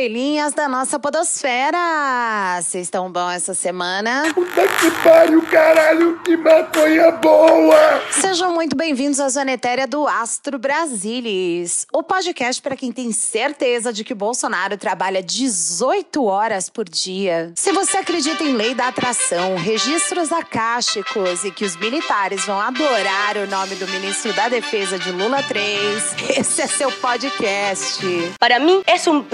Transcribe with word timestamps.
Estrelinhas 0.00 0.54
da 0.54 0.66
nossa 0.66 0.98
podosfera! 0.98 2.58
Vocês 2.62 2.86
estão 2.86 3.12
bom 3.12 3.28
essa 3.28 3.52
semana? 3.52 4.32
Puta 4.32 4.66
que 4.66 4.90
pariu, 5.02 5.42
caralho, 5.42 6.18
que 6.24 6.38
maconha 6.38 7.10
boa! 7.10 8.02
Sejam 8.10 8.54
muito 8.54 8.74
bem-vindos 8.74 9.20
à 9.20 9.28
Zona 9.28 9.52
Etérea 9.52 9.86
do 9.86 10.06
Astro 10.08 10.58
Brasilis, 10.58 11.86
o 11.92 12.02
podcast 12.02 12.62
para 12.62 12.76
quem 12.76 12.90
tem 12.90 13.12
certeza 13.12 13.92
de 13.92 14.02
que 14.02 14.14
Bolsonaro 14.14 14.78
trabalha 14.78 15.22
18 15.22 16.24
horas 16.24 16.70
por 16.70 16.88
dia. 16.88 17.52
Se 17.54 17.70
você 17.70 17.98
acredita 17.98 18.42
em 18.42 18.54
lei 18.54 18.74
da 18.74 18.88
atração, 18.88 19.54
registros 19.56 20.32
acásticos 20.32 21.44
e 21.44 21.50
que 21.50 21.66
os 21.66 21.76
militares 21.76 22.46
vão 22.46 22.58
adorar 22.58 23.36
o 23.36 23.46
nome 23.46 23.74
do 23.74 23.86
ministro 23.88 24.32
da 24.32 24.48
Defesa 24.48 24.98
de 24.98 25.12
Lula 25.12 25.42
3, 25.42 26.14
esse 26.40 26.62
é 26.62 26.66
seu 26.66 26.90
podcast. 26.90 28.00
Para 28.38 28.58
mí 28.58 28.82
es 28.86 29.06
un 29.06 29.24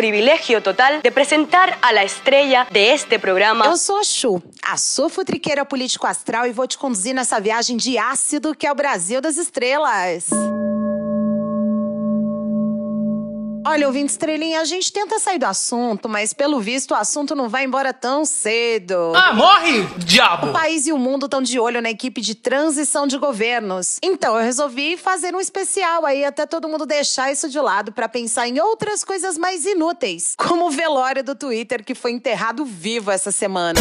total 0.60 1.00
de 1.02 1.10
presentar 1.10 1.78
a 1.82 1.92
la 1.92 2.04
estrella 2.04 2.66
de 2.70 2.92
este 2.92 3.18
programa. 3.18 3.66
Eu 3.66 3.76
sou 3.76 3.98
a 3.98 4.04
Chu, 4.04 4.42
a 4.62 4.76
sua 4.76 5.08
futriqueira 5.08 5.64
político 5.64 6.06
astral 6.06 6.46
e 6.46 6.52
vou 6.52 6.66
te 6.66 6.78
conduzir 6.78 7.14
nessa 7.14 7.40
viagem 7.40 7.76
de 7.76 7.98
ácido 7.98 8.54
que 8.54 8.66
é 8.66 8.72
o 8.72 8.74
Brasil 8.74 9.20
das 9.20 9.36
estrelas. 9.36 10.28
Olha, 13.68 13.88
ouvinte 13.88 14.12
estrelinha, 14.12 14.60
a 14.60 14.64
gente 14.64 14.92
tenta 14.92 15.18
sair 15.18 15.40
do 15.40 15.44
assunto, 15.44 16.08
mas 16.08 16.32
pelo 16.32 16.60
visto 16.60 16.92
o 16.92 16.94
assunto 16.94 17.34
não 17.34 17.48
vai 17.48 17.64
embora 17.64 17.92
tão 17.92 18.24
cedo. 18.24 19.12
Ah, 19.12 19.34
morre, 19.34 19.82
diabo! 19.98 20.50
O 20.50 20.52
país 20.52 20.86
e 20.86 20.92
o 20.92 20.98
mundo 20.98 21.26
estão 21.26 21.42
de 21.42 21.58
olho 21.58 21.82
na 21.82 21.90
equipe 21.90 22.20
de 22.20 22.36
transição 22.36 23.08
de 23.08 23.18
governos. 23.18 23.98
Então 24.04 24.36
eu 24.36 24.42
resolvi 24.44 24.96
fazer 24.96 25.34
um 25.34 25.40
especial 25.40 26.06
aí 26.06 26.24
até 26.24 26.46
todo 26.46 26.68
mundo 26.68 26.86
deixar 26.86 27.32
isso 27.32 27.48
de 27.48 27.58
lado 27.58 27.90
para 27.90 28.08
pensar 28.08 28.46
em 28.46 28.60
outras 28.60 29.02
coisas 29.02 29.36
mais 29.36 29.66
inúteis, 29.66 30.34
como 30.38 30.68
o 30.68 30.70
velório 30.70 31.24
do 31.24 31.34
Twitter 31.34 31.84
que 31.84 31.96
foi 31.96 32.12
enterrado 32.12 32.64
vivo 32.64 33.10
essa 33.10 33.32
semana. 33.32 33.80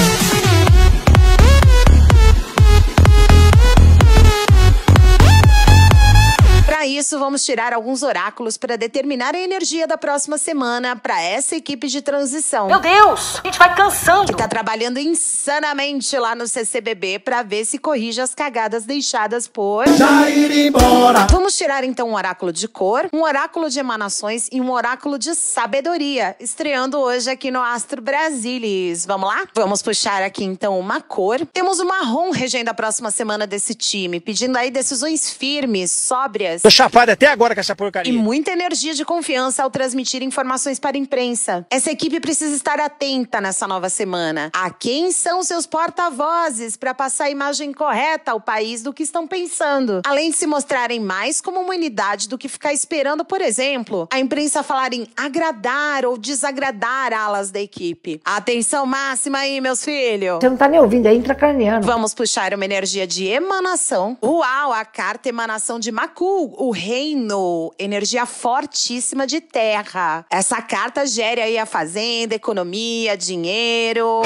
Para 6.76 6.86
isso, 6.86 7.18
vamos 7.18 7.46
tirar 7.46 7.72
alguns 7.72 8.04
oráculos 8.04 8.58
para 8.58 8.76
determinar 8.76 9.34
a 9.34 9.40
energia 9.40 9.88
da 9.88 9.98
próxima 9.98 10.38
semana 10.38 10.94
para 10.94 11.22
essa 11.22 11.56
equipe 11.56 11.88
de 11.88 12.02
transição. 12.02 12.68
Meu 12.68 12.82
Deus, 12.82 13.40
a 13.42 13.48
gente 13.48 13.58
vai 13.58 13.74
cansando. 13.74 14.26
Que 14.26 14.38
tá 14.38 14.46
trabalhando 14.46 15.00
insanamente 15.00 16.18
lá 16.18 16.36
no 16.36 16.46
CCBB 16.46 17.20
para 17.20 17.44
ver 17.44 17.64
se 17.64 17.78
corrige 17.78 18.20
as 18.20 18.36
cagadas 18.36 18.84
deixadas 18.84 19.48
por. 19.48 19.88
Já 19.88 20.30
ir 20.30 20.68
embora! 20.68 21.26
Vamos 21.32 21.56
tirar 21.56 21.86
então 21.86 22.10
um 22.10 22.14
oráculo 22.14 22.52
de 22.52 22.68
cor, 22.68 23.08
um 23.14 23.22
oráculo 23.24 23.70
de 23.70 23.80
emanações 23.80 24.50
e 24.52 24.60
um 24.60 24.70
oráculo 24.70 25.18
de 25.18 25.34
sabedoria, 25.34 26.36
estreando 26.42 27.00
hoje 27.00 27.30
aqui 27.30 27.52
no 27.52 27.62
Astro 27.62 28.02
Brasilis. 28.02 29.06
Vamos 29.06 29.30
lá? 29.30 29.48
Vamos 29.56 29.82
puxar 29.82 30.22
aqui 30.22 30.44
então 30.44 30.78
uma 30.78 31.00
cor. 31.00 31.40
Temos 31.54 31.80
o 31.80 31.86
marrom 31.86 32.32
regendo 32.32 32.70
a 32.70 32.74
próxima 32.74 33.12
semana 33.12 33.48
desse 33.48 33.74
time, 33.74 34.20
pedindo 34.20 34.58
aí 34.58 34.70
decisões 34.70 35.32
firmes, 35.32 35.90
sóbrias 35.90 36.66
chapado 36.76 37.10
até 37.10 37.28
agora 37.28 37.56
com 37.56 37.62
essa 37.62 37.72
e 37.72 37.76
porcaria. 37.76 38.14
muita 38.14 38.52
energia 38.52 38.94
de 38.94 39.06
confiança 39.06 39.64
ao 39.64 39.70
transmitir 39.70 40.22
informações 40.22 40.78
para 40.78 40.98
a 40.98 41.00
imprensa. 41.00 41.66
Essa 41.70 41.90
equipe 41.90 42.20
precisa 42.20 42.54
estar 42.54 42.82
atenta 42.82 43.40
nessa 43.40 43.66
nova 43.66 43.88
semana. 43.88 44.52
A 44.54 44.70
quem 44.70 45.10
são 45.12 45.42
seus 45.42 45.66
porta-vozes 45.66 46.76
para 46.76 46.94
passar 46.94 47.26
a 47.26 47.30
imagem 47.30 47.72
correta 47.74 48.32
ao 48.32 48.42
país 48.42 48.84
do 48.84 48.92
que 48.92 49.04
estão 49.04 49.26
pensando. 49.26 50.02
Além 50.06 50.32
de 50.32 50.36
se 50.36 50.46
mostrarem 50.46 51.00
mais 51.00 51.40
como 51.40 51.62
uma 51.62 51.70
unidade 51.70 52.28
do 52.28 52.38
que 52.38 52.50
ficar 52.50 52.74
esperando, 52.74 53.24
por 53.24 53.42
exemplo, 53.42 54.08
a 54.12 54.20
imprensa 54.20 54.62
falar 54.62 54.94
em 54.94 55.08
agradar 55.16 56.06
ou 56.06 56.18
desagradar 56.18 57.14
alas 57.14 57.52
da 57.52 57.60
equipe. 57.62 58.20
Atenção 58.26 58.86
máxima 58.86 59.38
aí, 59.38 59.62
meus 59.62 59.84
filhos. 59.84 60.40
Você 60.42 60.50
não 60.50 60.58
tá 60.58 60.68
nem 60.68 60.82
ouvindo, 60.82 61.06
é 61.06 61.14
intracraniano. 61.14 61.86
Vamos 61.86 62.14
puxar 62.14 62.54
uma 62.54 62.66
energia 62.66 63.08
de 63.08 63.26
emanação. 63.28 64.18
Uau, 64.22 64.74
a 64.74 64.84
carta 64.84 65.30
emanação 65.30 65.80
de 65.80 65.90
Macu, 65.90 66.54
o 66.58 66.72
reino, 66.72 67.74
energia 67.78 68.26
fortíssima 68.26 69.26
de 69.28 69.42
terra. 69.42 70.26
Essa 70.30 70.62
carta 70.62 71.06
gere 71.06 71.42
aí 71.42 71.58
a 71.58 71.66
fazenda, 71.66 72.36
economia, 72.36 73.18
dinheiro. 73.18 74.22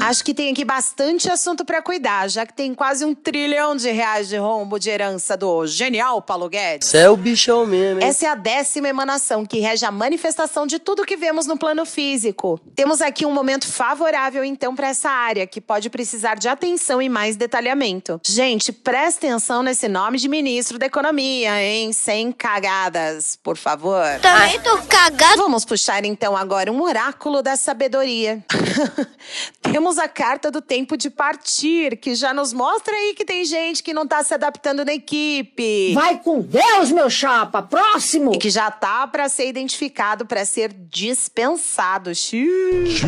Acho 0.00 0.24
que 0.24 0.34
tem 0.34 0.50
aqui 0.52 0.64
bastante 0.64 1.30
assunto 1.30 1.64
pra 1.64 1.80
cuidar, 1.80 2.28
já 2.28 2.44
que 2.44 2.52
tem 2.52 2.74
quase 2.74 3.04
um 3.04 3.14
trilhão 3.14 3.76
de 3.76 3.90
reais 3.90 4.28
de 4.28 4.36
rombo 4.36 4.78
de 4.78 4.90
herança 4.90 5.36
do 5.36 5.66
genial 5.66 6.20
Paulo 6.20 6.48
Guedes. 6.48 6.88
Você 6.88 6.98
é 6.98 7.10
o 7.10 7.16
bichão 7.16 7.64
mesmo, 7.66 8.00
hein? 8.00 8.06
Essa 8.06 8.26
é 8.26 8.28
a 8.28 8.34
décima 8.34 8.88
emanação 8.88 9.46
que 9.46 9.60
rege 9.60 9.84
a 9.86 9.90
manifestação 9.90 10.66
de 10.66 10.78
tudo 10.78 11.04
que 11.04 11.16
vemos 11.16 11.46
no 11.46 11.56
plano 11.56 11.86
físico. 11.86 12.60
Temos 12.74 13.00
aqui 13.00 13.24
um 13.24 13.32
momento 13.32 13.66
favorável, 13.66 14.44
então, 14.44 14.74
para 14.74 14.88
essa 14.88 15.08
área, 15.08 15.46
que 15.46 15.60
pode 15.60 15.88
precisar 15.88 16.34
de 16.34 16.48
atenção 16.48 17.00
e 17.00 17.08
mais 17.08 17.36
detalhamento. 17.36 18.20
Gente, 18.26 18.72
presta 18.72 19.26
atenção 19.26 19.62
nesse 19.62 19.88
nome 19.88 20.18
de 20.18 20.28
ministro 20.28 20.78
da 20.78 20.86
Economia, 20.86 21.62
hein? 21.62 21.92
Sem 21.92 22.30
cagadas, 22.32 23.38
por 23.42 23.56
favor. 23.56 24.04
Também 24.20 24.60
tô 24.60 24.76
cagado. 24.82 25.36
Vamos 25.38 25.64
puxar 25.64 26.04
então 26.04 26.36
agora 26.36 26.70
um 26.70 26.82
oráculo 26.82 27.42
da 27.42 27.56
sabedoria. 27.56 28.44
Temos 29.62 29.83
a 29.98 30.08
carta 30.08 30.50
do 30.50 30.60
tempo 30.60 30.96
de 30.96 31.10
partir, 31.10 31.96
que 31.96 32.14
já 32.14 32.32
nos 32.32 32.52
mostra 32.52 32.94
aí 32.94 33.14
que 33.14 33.24
tem 33.24 33.44
gente 33.44 33.82
que 33.82 33.92
não 33.92 34.06
tá 34.06 34.22
se 34.22 34.34
adaptando 34.34 34.84
na 34.84 34.94
equipe. 34.94 35.92
Vai 35.94 36.18
com 36.18 36.40
Deus, 36.40 36.90
meu 36.90 37.10
chapa. 37.10 37.62
Próximo. 37.62 38.34
E 38.34 38.38
que 38.38 38.50
já 38.50 38.70
tá 38.70 39.06
pra 39.06 39.28
ser 39.28 39.48
identificado 39.48 40.26
pra 40.26 40.44
ser 40.44 40.72
dispensado. 40.72 42.14
Xiii. 42.14 43.02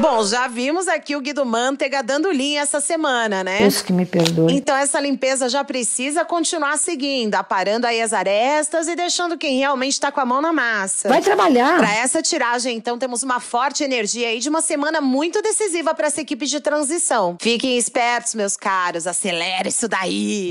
Bom, 0.00 0.24
já 0.24 0.46
vimos 0.46 0.86
aqui 0.86 1.16
o 1.16 1.20
Guido 1.20 1.44
Mantega 1.44 2.02
dando 2.02 2.30
linha 2.30 2.60
essa 2.60 2.80
semana, 2.80 3.42
né? 3.42 3.58
Deus 3.58 3.82
que 3.82 3.92
me 3.92 4.06
perdoe. 4.06 4.54
Então 4.54 4.76
essa 4.76 5.00
limpeza 5.00 5.48
já 5.48 5.64
precisa 5.64 6.24
continuar 6.24 6.78
seguindo, 6.78 7.34
aparando 7.34 7.86
aí 7.86 8.00
as 8.00 8.12
arestas 8.12 8.86
e 8.86 8.94
deixando 8.94 9.36
quem 9.36 9.58
realmente 9.58 10.00
tá 10.00 10.12
com 10.12 10.20
a 10.20 10.24
mão 10.24 10.40
na 10.40 10.52
massa. 10.52 11.08
Vai 11.08 11.20
trabalhar. 11.20 11.78
Para 11.78 11.96
essa 11.96 12.22
tiragem, 12.22 12.76
então, 12.76 12.96
temos 12.98 13.22
uma 13.22 13.40
forte 13.40 13.82
energia 13.82 14.28
aí 14.28 14.38
de 14.38 14.48
uma 14.48 14.60
semana 14.60 15.00
muito 15.00 15.42
decisiva 15.42 15.92
para 15.94 16.06
essa 16.06 16.20
equipe 16.20 16.46
de 16.46 16.60
transição. 16.60 17.36
Fiquem 17.40 17.76
espertos, 17.76 18.34
meus 18.34 18.56
caros, 18.56 19.06
acelera 19.06 19.68
isso 19.68 19.88
daí. 19.88 20.48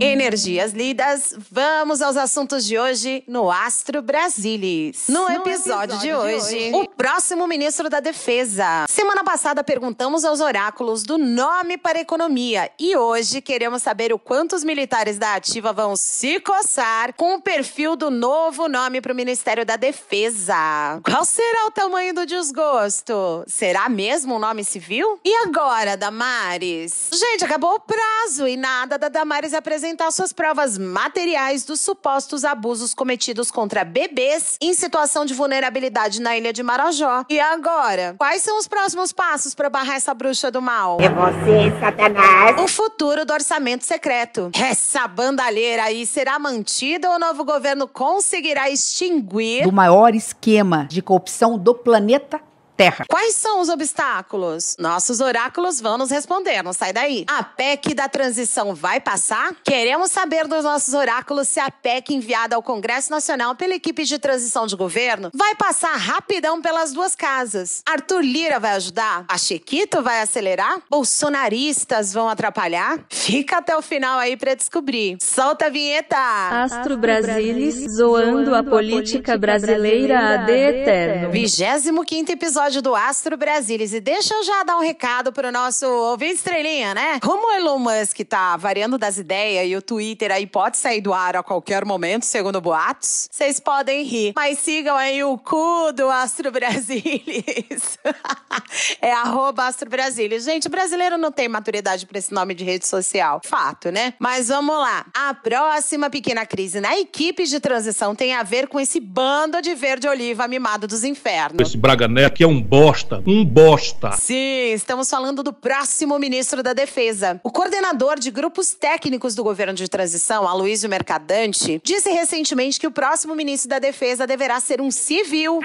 Energias 0.00 0.72
lidas, 0.72 1.36
vamos 1.50 2.02
aos 2.02 2.16
assuntos 2.16 2.64
de 2.64 2.78
hoje 2.78 3.22
no 3.28 3.50
Astro 3.50 4.02
Brasilis. 4.02 5.06
No, 5.08 5.30
episódio, 5.30 5.96
de, 5.98 6.12
hoje, 6.12 6.72
o 6.74 6.88
próximo 6.88 7.46
ministro 7.46 7.88
da 7.88 8.00
Defesa. 8.00 8.86
Semana 8.88 9.22
passada 9.22 9.62
perguntamos 9.62 10.24
aos 10.24 10.40
oráculos 10.40 11.04
do 11.04 11.16
nome 11.16 11.78
para 11.78 11.98
a 11.98 12.00
economia 12.00 12.70
e 12.78 12.96
hoje 12.96 13.40
queremos 13.40 13.82
saber 13.82 14.12
o 14.12 14.18
quanto 14.18 14.56
os 14.56 14.64
militares 14.64 15.16
da 15.16 15.36
ativa 15.36 15.72
vão 15.72 15.94
se 15.94 16.40
coçar 16.40 17.14
com 17.14 17.36
o 17.36 17.40
perfil 17.40 17.94
do 17.94 18.10
novo 18.10 18.68
nome 18.68 19.00
para 19.00 19.12
o 19.12 19.16
Ministério 19.16 19.64
da 19.64 19.76
Defesa. 19.76 21.00
Qual 21.04 21.24
será 21.24 21.66
o 21.66 21.70
tamanho 21.70 22.12
do 22.12 22.26
desgosto? 22.26 23.44
Será 23.46 23.88
mesmo 23.88 24.34
um 24.36 24.38
nome 24.40 24.64
civil? 24.64 25.20
E 25.24 25.34
agora, 25.46 25.96
Damares? 25.96 27.10
Gente, 27.12 27.44
acabou 27.44 27.74
o 27.74 27.80
prazo 27.80 28.48
e 28.48 28.56
nada 28.56 28.98
da 28.98 29.08
Damares 29.08 29.54
apresentar 29.54 29.84
suas 30.10 30.32
provas 30.32 30.78
materiais 30.78 31.64
dos 31.64 31.80
supostos 31.80 32.44
abusos 32.44 32.94
cometidos 32.94 33.50
contra 33.50 33.84
bebês 33.84 34.56
em 34.60 34.74
situação 34.74 35.24
de 35.24 35.34
vulnerabilidade 35.34 36.20
na 36.20 36.36
ilha 36.36 36.52
de 36.52 36.62
Marajó. 36.62 37.24
E 37.28 37.40
agora? 37.40 38.14
Quais 38.18 38.42
são 38.42 38.58
os 38.58 38.68
próximos 38.68 39.12
passos 39.12 39.54
para 39.54 39.70
barrar 39.70 39.96
essa 39.96 40.14
bruxa 40.14 40.50
do 40.50 40.62
mal? 40.62 40.98
É 41.00 41.08
você, 41.08 41.80
Satanás. 41.80 42.60
O 42.60 42.68
futuro 42.68 43.24
do 43.24 43.32
orçamento 43.32 43.84
secreto. 43.84 44.50
Essa 44.54 45.06
bandalheira 45.08 45.84
aí 45.84 46.06
será 46.06 46.38
mantida 46.38 47.08
ou 47.10 47.16
o 47.16 47.18
novo 47.18 47.44
governo 47.44 47.88
conseguirá 47.88 48.70
extinguir? 48.70 49.64
do 49.64 49.72
maior 49.72 50.14
esquema 50.14 50.86
de 50.88 51.02
corrupção 51.02 51.58
do 51.58 51.74
planeta 51.74 52.40
Terra. 52.76 53.04
Quais 53.08 53.34
são 53.36 53.60
os 53.60 53.68
obstáculos? 53.68 54.74
Nossos 54.78 55.20
oráculos 55.20 55.80
vão 55.80 55.96
nos 55.96 56.10
responder, 56.10 56.62
não 56.62 56.72
sai 56.72 56.92
daí. 56.92 57.24
A 57.28 57.44
PEC 57.44 57.94
da 57.94 58.08
transição 58.08 58.74
vai 58.74 58.98
passar? 59.00 59.54
Queremos 59.62 60.10
saber 60.10 60.48
dos 60.48 60.64
nossos 60.64 60.92
oráculos 60.92 61.46
se 61.46 61.60
a 61.60 61.70
PEC 61.70 62.14
enviada 62.14 62.56
ao 62.56 62.62
Congresso 62.62 63.10
Nacional 63.12 63.54
pela 63.54 63.74
equipe 63.74 64.04
de 64.04 64.18
transição 64.18 64.66
de 64.66 64.74
governo 64.74 65.30
vai 65.32 65.54
passar 65.54 65.94
rapidão 65.96 66.60
pelas 66.60 66.92
duas 66.92 67.14
casas. 67.14 67.82
Arthur 67.86 68.22
Lira 68.22 68.58
vai 68.58 68.72
ajudar? 68.72 69.24
A 69.28 69.38
Chiquito 69.38 70.02
vai 70.02 70.20
acelerar? 70.20 70.80
Bolsonaristas 70.90 72.12
vão 72.12 72.28
atrapalhar? 72.28 72.98
Fica 73.08 73.58
até 73.58 73.76
o 73.76 73.82
final 73.82 74.18
aí 74.18 74.36
pra 74.36 74.54
descobrir. 74.54 75.16
Solta 75.22 75.66
a 75.66 75.70
vinheta! 75.70 76.16
Astro 76.16 76.96
Brasilis, 76.96 77.86
zoando 77.96 78.54
a 78.54 78.64
política 78.64 79.38
brasileira 79.38 80.34
ad 80.34 80.50
eterno. 80.52 81.30
25 81.30 82.32
episódio 82.32 82.63
episódio 82.64 82.80
do 82.80 82.94
Astro 82.94 83.36
Brasilis. 83.36 83.92
E 83.92 84.00
deixa 84.00 84.32
eu 84.32 84.42
já 84.42 84.62
dar 84.62 84.78
um 84.78 84.80
recado 84.80 85.30
pro 85.30 85.52
nosso 85.52 85.86
ouvinte 85.86 86.36
estrelinha, 86.36 86.94
né? 86.94 87.20
Como 87.20 87.46
o 87.46 87.52
Elon 87.52 87.78
Musk 87.78 88.20
tá 88.26 88.56
variando 88.56 88.96
das 88.96 89.18
ideias 89.18 89.68
e 89.68 89.76
o 89.76 89.82
Twitter 89.82 90.32
aí 90.32 90.46
pode 90.46 90.78
sair 90.78 91.02
do 91.02 91.12
ar 91.12 91.36
a 91.36 91.42
qualquer 91.42 91.84
momento, 91.84 92.24
segundo 92.24 92.62
boatos, 92.62 93.28
vocês 93.30 93.60
podem 93.60 94.02
rir. 94.04 94.32
Mas 94.34 94.60
sigam 94.60 94.96
aí 94.96 95.22
o 95.22 95.36
cu 95.36 95.92
do 95.92 96.08
Astro 96.08 96.50
Brasilis. 96.50 97.98
é 99.00 99.12
arroba 99.12 99.66
Astro 99.66 99.88
Brasilis. 99.88 100.44
Gente, 100.44 100.68
o 100.68 100.70
brasileiro 100.70 101.16
não 101.16 101.30
tem 101.30 101.48
maturidade 101.48 102.06
pra 102.06 102.18
esse 102.18 102.32
nome 102.32 102.54
de 102.54 102.64
rede 102.64 102.86
social. 102.86 103.40
Fato, 103.44 103.90
né? 103.90 104.14
Mas 104.18 104.48
vamos 104.48 104.76
lá. 104.76 105.06
A 105.14 105.34
próxima 105.34 106.10
pequena 106.10 106.46
crise 106.46 106.80
na 106.80 106.98
equipe 106.98 107.44
de 107.44 107.60
transição 107.60 108.14
tem 108.14 108.34
a 108.34 108.42
ver 108.42 108.68
com 108.68 108.78
esse 108.78 109.00
bando 109.00 109.60
de 109.60 109.74
verde 109.74 110.08
oliva 110.08 110.46
mimado 110.48 110.86
dos 110.86 111.04
infernos. 111.04 111.68
Esse 111.68 111.76
Braga 111.76 112.08
Neto 112.08 112.26
aqui 112.26 112.44
é 112.44 112.46
um 112.48 112.60
bosta. 112.60 113.22
Um 113.26 113.44
bosta. 113.44 114.12
Sim, 114.12 114.72
estamos 114.72 115.08
falando 115.08 115.42
do 115.42 115.52
próximo 115.52 116.18
ministro 116.18 116.62
da 116.62 116.72
Defesa. 116.72 117.40
O 117.42 117.50
coordenador 117.50 118.18
de 118.18 118.30
grupos 118.30 118.74
técnicos 118.74 119.34
do 119.34 119.44
governo 119.44 119.74
de 119.74 119.88
transição, 119.88 120.48
Aloysio 120.48 120.88
Mercadante, 120.88 121.80
disse 121.84 122.10
recentemente 122.10 122.80
que 122.80 122.86
o 122.86 122.90
próximo 122.90 123.34
ministro 123.34 123.68
da 123.68 123.78
Defesa 123.78 124.26
deverá 124.26 124.60
ser 124.60 124.80
um 124.80 124.90
civil. 124.90 125.60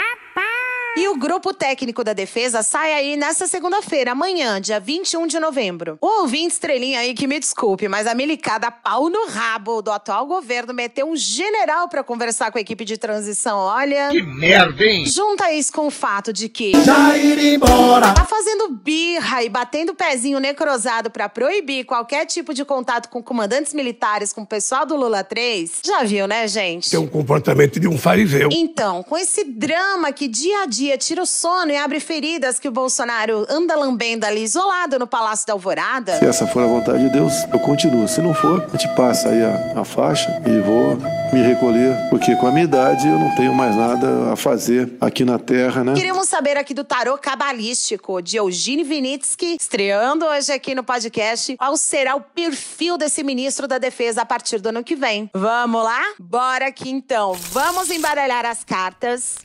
E 0.97 1.07
o 1.07 1.15
grupo 1.15 1.53
técnico 1.53 2.03
da 2.03 2.13
defesa 2.13 2.61
sai 2.63 2.91
aí 2.93 3.15
nessa 3.15 3.47
segunda-feira, 3.47 4.11
amanhã, 4.11 4.59
dia 4.59 4.79
21 4.79 5.27
de 5.27 5.39
novembro. 5.39 5.97
O 6.01 6.21
ouvinte 6.21 6.53
estrelinha 6.53 6.99
aí 6.99 7.13
que 7.13 7.27
me 7.27 7.39
desculpe, 7.39 7.87
mas 7.87 8.05
a 8.07 8.13
milicada 8.13 8.69
pau 8.69 9.09
no 9.09 9.27
rabo 9.27 9.81
do 9.81 9.91
atual 9.91 10.25
governo 10.25 10.73
meteu 10.73 11.07
um 11.07 11.15
general 11.15 11.87
pra 11.87 12.03
conversar 12.03 12.51
com 12.51 12.57
a 12.57 12.61
equipe 12.61 12.83
de 12.83 12.97
transição. 12.97 13.59
Olha. 13.59 14.09
Que 14.09 14.21
merda, 14.21 14.83
hein? 14.83 15.05
Junta 15.05 15.51
isso 15.53 15.71
com 15.71 15.87
o 15.87 15.91
fato 15.91 16.33
de 16.33 16.49
que 16.49 16.73
Já 16.83 17.15
ir 17.17 17.53
embora. 17.55 18.13
tá 18.13 18.25
fazendo 18.25 18.69
birra 18.69 19.43
e 19.43 19.47
batendo 19.49 19.91
o 19.91 19.95
pezinho 19.95 20.39
necrosado 20.39 21.09
pra 21.09 21.29
proibir 21.29 21.85
qualquer 21.85 22.25
tipo 22.25 22.53
de 22.53 22.65
contato 22.65 23.09
com 23.09 23.23
comandantes 23.23 23.73
militares, 23.73 24.33
com 24.33 24.41
o 24.41 24.45
pessoal 24.47 24.85
do 24.85 24.95
Lula 24.97 25.23
3. 25.23 25.81
Já 25.85 26.03
viu, 26.03 26.27
né, 26.27 26.45
gente? 26.47 26.89
Tem 26.89 26.99
um 26.99 27.07
comportamento 27.07 27.79
de 27.79 27.87
um 27.87 27.97
fariseu. 27.97 28.49
Então, 28.51 29.01
com 29.03 29.17
esse 29.17 29.45
drama 29.45 30.11
que 30.11 30.27
dia 30.27 30.63
a 30.63 30.65
dia 30.65 30.78
tira 30.97 31.21
o 31.21 31.25
sono 31.25 31.71
e 31.71 31.77
abre 31.77 31.99
feridas 31.99 32.59
que 32.59 32.67
o 32.67 32.71
Bolsonaro 32.71 33.45
anda 33.49 33.75
lambendo 33.75 34.25
ali 34.25 34.43
isolado 34.43 34.97
no 34.97 35.07
Palácio 35.07 35.45
da 35.47 35.53
Alvorada. 35.53 36.17
Se 36.17 36.25
essa 36.25 36.47
for 36.47 36.63
a 36.63 36.67
vontade 36.67 37.03
de 37.03 37.09
Deus, 37.09 37.33
eu 37.51 37.59
continuo. 37.59 38.07
Se 38.07 38.21
não 38.21 38.33
for, 38.33 38.63
a 38.73 38.77
gente 38.77 38.95
passa 38.95 39.29
aí 39.29 39.43
a, 39.43 39.81
a 39.81 39.83
faixa 39.83 40.41
e 40.45 40.59
vou 40.61 40.97
me 41.33 41.41
recolher, 41.41 41.95
porque 42.09 42.35
com 42.35 42.47
a 42.47 42.51
minha 42.51 42.63
idade 42.63 43.07
eu 43.07 43.19
não 43.19 43.35
tenho 43.35 43.53
mais 43.53 43.75
nada 43.75 44.33
a 44.33 44.35
fazer 44.35 44.91
aqui 44.99 45.23
na 45.23 45.37
Terra, 45.37 45.83
né? 45.83 45.93
Queríamos 45.93 46.27
saber 46.27 46.57
aqui 46.57 46.73
do 46.73 46.83
tarô 46.83 47.17
cabalístico 47.17 48.21
de 48.21 48.37
Eugênio 48.37 48.85
Vinitsky, 48.85 49.57
estreando 49.59 50.25
hoje 50.25 50.51
aqui 50.51 50.73
no 50.73 50.83
podcast, 50.83 51.55
qual 51.57 51.77
será 51.77 52.15
o 52.15 52.21
perfil 52.21 52.97
desse 52.97 53.23
ministro 53.23 53.67
da 53.67 53.77
Defesa 53.77 54.21
a 54.21 54.25
partir 54.25 54.59
do 54.59 54.69
ano 54.69 54.83
que 54.83 54.95
vem. 54.95 55.29
Vamos 55.33 55.83
lá? 55.83 56.01
Bora 56.19 56.67
aqui 56.67 56.89
então. 56.89 57.33
Vamos 57.33 57.91
embaralhar 57.91 58.45
as 58.45 58.63
cartas. 58.63 59.35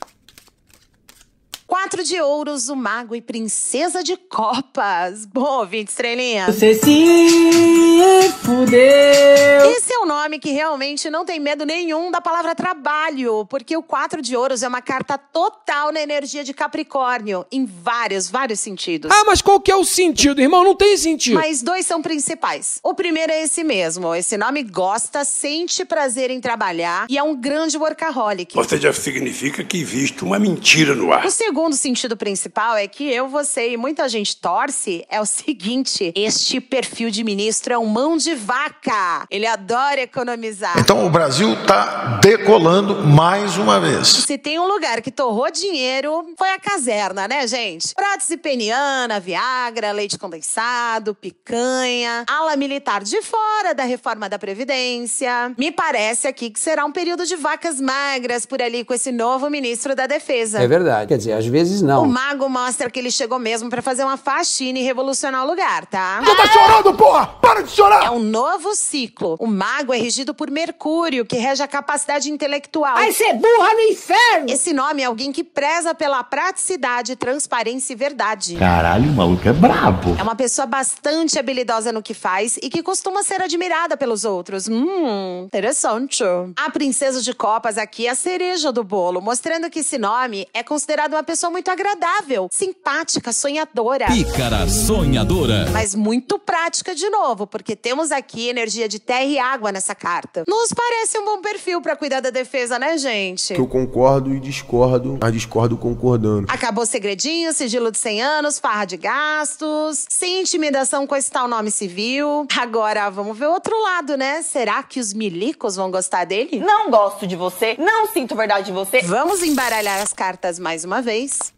Quatro 1.67 2.03
de 2.03 2.21
ouros, 2.21 2.69
o 2.69 2.75
mago 2.75 3.15
e 3.15 3.21
princesa 3.21 4.03
de 4.03 4.15
copas. 4.15 5.25
Bom, 5.25 5.59
ouvinte, 5.59 5.89
estrelinha. 5.89 6.45
Você 6.45 6.75
se 6.75 8.31
fudeu. 8.43 8.79
É 8.79 9.67
um 10.05 10.07
nome 10.07 10.37
que 10.37 10.51
realmente 10.51 11.09
não 11.09 11.25
tem 11.25 11.39
medo 11.39 11.65
nenhum 11.65 12.11
da 12.11 12.21
palavra 12.21 12.53
trabalho, 12.53 13.43
porque 13.47 13.75
o 13.75 13.81
quatro 13.81 14.21
de 14.21 14.37
ouros 14.37 14.61
é 14.61 14.67
uma 14.67 14.81
carta 14.81 15.17
total 15.17 15.91
na 15.91 15.99
energia 15.99 16.43
de 16.43 16.53
Capricórnio, 16.53 17.43
em 17.51 17.65
vários, 17.65 18.29
vários 18.29 18.59
sentidos. 18.59 19.11
Ah, 19.11 19.23
mas 19.25 19.41
qual 19.41 19.59
que 19.59 19.71
é 19.71 19.75
o 19.75 19.83
sentido, 19.83 20.39
irmão? 20.39 20.63
Não 20.63 20.75
tem 20.75 20.95
sentido. 20.95 21.33
Mas 21.33 21.63
dois 21.63 21.87
são 21.87 22.03
principais. 22.03 22.79
O 22.83 22.93
primeiro 22.93 23.31
é 23.31 23.41
esse 23.41 23.63
mesmo. 23.63 24.13
Esse 24.13 24.37
nome 24.37 24.61
gosta, 24.61 25.25
sente 25.25 25.83
prazer 25.83 26.29
em 26.29 26.39
trabalhar 26.39 27.07
e 27.09 27.17
é 27.17 27.23
um 27.23 27.35
grande 27.35 27.75
workaholic. 27.75 28.55
Ou 28.55 28.63
seja, 28.63 28.93
significa 28.93 29.63
que 29.63 29.77
existe 29.77 30.23
uma 30.23 30.37
mentira 30.37 30.93
no 30.93 31.11
ar. 31.11 31.25
O 31.25 31.31
segundo 31.31 31.75
sentido 31.75 32.15
principal 32.15 32.77
é 32.77 32.87
que 32.87 33.11
eu, 33.11 33.27
você 33.27 33.71
e 33.71 33.77
muita 33.77 34.07
gente 34.07 34.37
torce 34.37 35.03
é 35.09 35.19
o 35.19 35.25
seguinte: 35.25 36.13
este 36.15 36.61
perfil 36.61 37.09
de 37.09 37.23
ministro 37.23 37.73
é 37.73 37.77
um 37.77 37.87
mão 37.87 38.17
de 38.17 38.35
vaca. 38.35 39.25
Ele 39.31 39.47
adora 39.47 39.94
economizar. 39.97 40.77
Então 40.77 41.05
o 41.05 41.09
Brasil 41.09 41.55
tá 41.65 42.19
decolando 42.21 43.05
mais 43.05 43.57
uma 43.57 43.79
vez. 43.79 44.07
Se 44.07 44.37
tem 44.37 44.59
um 44.59 44.67
lugar 44.67 45.01
que 45.01 45.11
torrou 45.11 45.49
dinheiro, 45.51 46.25
foi 46.37 46.49
a 46.51 46.59
caserna, 46.59 47.27
né, 47.27 47.45
gente? 47.47 47.93
Prótese 47.95 48.37
peniana, 48.37 49.19
Viagra, 49.19 49.91
leite 49.91 50.17
condensado, 50.17 51.13
picanha, 51.15 52.25
ala 52.29 52.55
militar 52.55 53.03
de 53.03 53.21
fora 53.21 53.73
da 53.73 53.83
reforma 53.83 54.27
da 54.29 54.37
Previdência. 54.39 55.53
Me 55.57 55.71
parece 55.71 56.27
aqui 56.27 56.49
que 56.49 56.59
será 56.59 56.85
um 56.85 56.91
período 56.91 57.25
de 57.25 57.35
vacas 57.35 57.79
magras 57.79 58.45
por 58.45 58.61
ali 58.61 58.83
com 58.83 58.93
esse 58.93 59.11
novo 59.11 59.49
ministro 59.49 59.95
da 59.95 60.07
Defesa. 60.07 60.61
É 60.61 60.67
verdade. 60.67 61.07
Quer 61.07 61.17
dizer, 61.17 61.33
às 61.33 61.45
vezes 61.45 61.81
O 61.81 61.85
não. 61.85 62.05
mago 62.05 62.47
mostra 62.49 62.89
que 62.89 62.99
ele 62.99 63.11
chegou 63.11 63.39
mesmo 63.39 63.69
pra 63.69 63.81
fazer 63.81 64.03
uma 64.03 64.17
faxina 64.17 64.79
e 64.79 64.83
revolucionar 64.83 65.43
o 65.43 65.47
lugar, 65.47 65.85
tá? 65.85 66.21
Você 66.23 66.35
tá 66.35 66.47
chorando, 66.47 66.93
porra? 66.95 67.27
Para 67.27 67.61
de 67.61 67.71
É 67.71 67.75
chorar! 67.75 68.11
um 68.11 68.19
novo 68.19 68.73
ciclo. 68.75 69.35
O 69.39 69.47
mago 69.47 69.74
é 69.93 69.97
regido 69.97 70.33
por 70.33 70.49
Mercúrio, 70.49 71.25
que 71.25 71.35
rege 71.35 71.61
a 71.61 71.67
capacidade 71.67 72.31
intelectual. 72.31 72.95
Vai 72.95 73.11
ser 73.11 73.33
burra 73.33 73.73
no 73.73 73.81
inferno! 73.81 74.49
Esse 74.49 74.73
nome 74.73 75.01
é 75.01 75.05
alguém 75.05 75.31
que 75.31 75.43
preza 75.43 75.93
pela 75.93 76.23
praticidade, 76.23 77.15
transparência 77.15 77.93
e 77.93 77.95
verdade. 77.95 78.55
Caralho, 78.55 79.09
o 79.09 79.13
maluco 79.13 79.47
é 79.47 79.53
brabo. 79.53 80.15
É 80.17 80.23
uma 80.23 80.35
pessoa 80.35 80.65
bastante 80.65 81.37
habilidosa 81.37 81.91
no 81.91 82.01
que 82.01 82.13
faz 82.13 82.57
e 82.61 82.69
que 82.69 82.81
costuma 82.81 83.23
ser 83.23 83.41
admirada 83.41 83.97
pelos 83.97 84.23
outros. 84.23 84.67
Hum, 84.67 85.43
interessante. 85.45 86.23
A 86.55 86.69
princesa 86.69 87.21
de 87.21 87.33
copas 87.33 87.77
aqui 87.77 88.07
é 88.07 88.11
a 88.11 88.15
cereja 88.15 88.71
do 88.71 88.83
bolo, 88.83 89.21
mostrando 89.21 89.69
que 89.69 89.79
esse 89.79 89.97
nome 89.97 90.47
é 90.53 90.63
considerado 90.63 91.13
uma 91.13 91.23
pessoa 91.23 91.51
muito 91.51 91.69
agradável, 91.69 92.47
simpática, 92.51 93.33
sonhadora. 93.33 94.07
Pícara 94.07 94.67
sonhadora. 94.69 95.69
Mas 95.71 95.93
muito 95.95 96.39
prática 96.39 96.95
de 96.95 97.09
novo, 97.09 97.45
porque 97.45 97.75
temos 97.75 98.11
aqui 98.11 98.47
energia 98.47 98.87
de 98.87 98.99
terra 98.99 99.23
e 99.23 99.39
água 99.39 99.64
nessa 99.71 99.95
carta. 99.95 100.43
Nos 100.47 100.73
parece 100.73 101.17
um 101.17 101.25
bom 101.25 101.41
perfil 101.41 101.81
pra 101.81 101.95
cuidar 101.95 102.19
da 102.19 102.29
defesa, 102.29 102.77
né, 102.79 102.97
gente? 102.97 103.53
Eu 103.53 103.67
concordo 103.67 104.33
e 104.33 104.39
discordo, 104.39 105.17
mas 105.21 105.33
discordo 105.33 105.77
concordando. 105.77 106.47
Acabou 106.49 106.85
segredinho, 106.85 107.53
sigilo 107.53 107.91
de 107.91 107.97
100 107.97 108.21
anos, 108.21 108.59
farra 108.59 108.85
de 108.85 108.97
gastos, 108.97 110.05
sem 110.09 110.41
intimidação 110.41 111.07
com 111.07 111.15
esse 111.15 111.31
tal 111.31 111.47
nome 111.47 111.71
civil. 111.71 112.47
Agora, 112.57 113.09
vamos 113.09 113.37
ver 113.37 113.47
o 113.47 113.51
outro 113.51 113.79
lado, 113.81 114.17
né? 114.17 114.41
Será 114.41 114.83
que 114.83 114.99
os 114.99 115.13
milicos 115.13 115.75
vão 115.75 115.89
gostar 115.89 116.25
dele? 116.25 116.59
Não 116.59 116.89
gosto 116.89 117.25
de 117.25 117.35
você, 117.35 117.75
não 117.77 118.07
sinto 118.07 118.35
verdade 118.35 118.67
de 118.67 118.71
você. 118.71 119.01
Vamos 119.01 119.41
embaralhar 119.43 120.01
as 120.01 120.13
cartas 120.13 120.59
mais 120.59 120.83
uma 120.83 121.01
vez. 121.01 121.54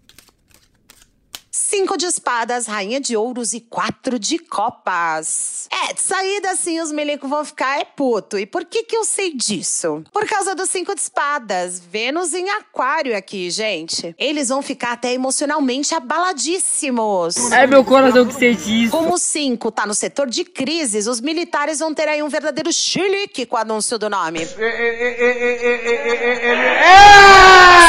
Cinco 1.59 1.97
de 1.97 2.05
espadas, 2.05 2.67
rainha 2.67 3.01
de 3.01 3.17
ouros 3.17 3.51
e 3.53 3.59
quatro 3.59 4.19
de 4.19 4.37
copas. 4.37 5.67
É, 5.71 5.91
de 5.91 5.99
saída 5.99 6.51
assim 6.51 6.79
os 6.79 6.91
milicos 6.91 7.27
vão 7.27 7.43
ficar 7.43 7.79
é 7.79 7.83
puto. 7.83 8.37
E 8.37 8.45
por 8.45 8.63
que 8.63 8.83
que 8.83 8.95
eu 8.95 9.03
sei 9.03 9.33
disso? 9.33 10.03
Por 10.13 10.27
causa 10.27 10.53
dos 10.53 10.69
cinco 10.69 10.93
de 10.93 11.01
espadas. 11.01 11.79
Vênus 11.79 12.35
em 12.35 12.47
aquário 12.51 13.17
aqui, 13.17 13.49
gente. 13.49 14.15
Eles 14.19 14.49
vão 14.49 14.61
ficar 14.61 14.91
até 14.91 15.11
emocionalmente 15.11 15.95
abaladíssimos. 15.95 17.35
É 17.51 17.65
meu 17.65 17.83
coração 17.83 18.27
que 18.27 18.35
sente 18.35 18.83
isso. 18.83 18.91
Como 18.91 19.15
o 19.15 19.17
5 19.17 19.71
tá 19.71 19.87
no 19.87 19.95
setor 19.95 20.29
de 20.29 20.43
crises, 20.45 21.07
os 21.07 21.19
militares 21.19 21.79
vão 21.79 21.91
ter 21.91 22.07
aí 22.07 22.21
um 22.21 22.29
verdadeiro 22.29 22.71
chilique 22.71 23.47
com 23.47 23.55
o 23.55 23.59
anúncio 23.59 23.97
do 23.97 24.07
nome. 24.11 24.45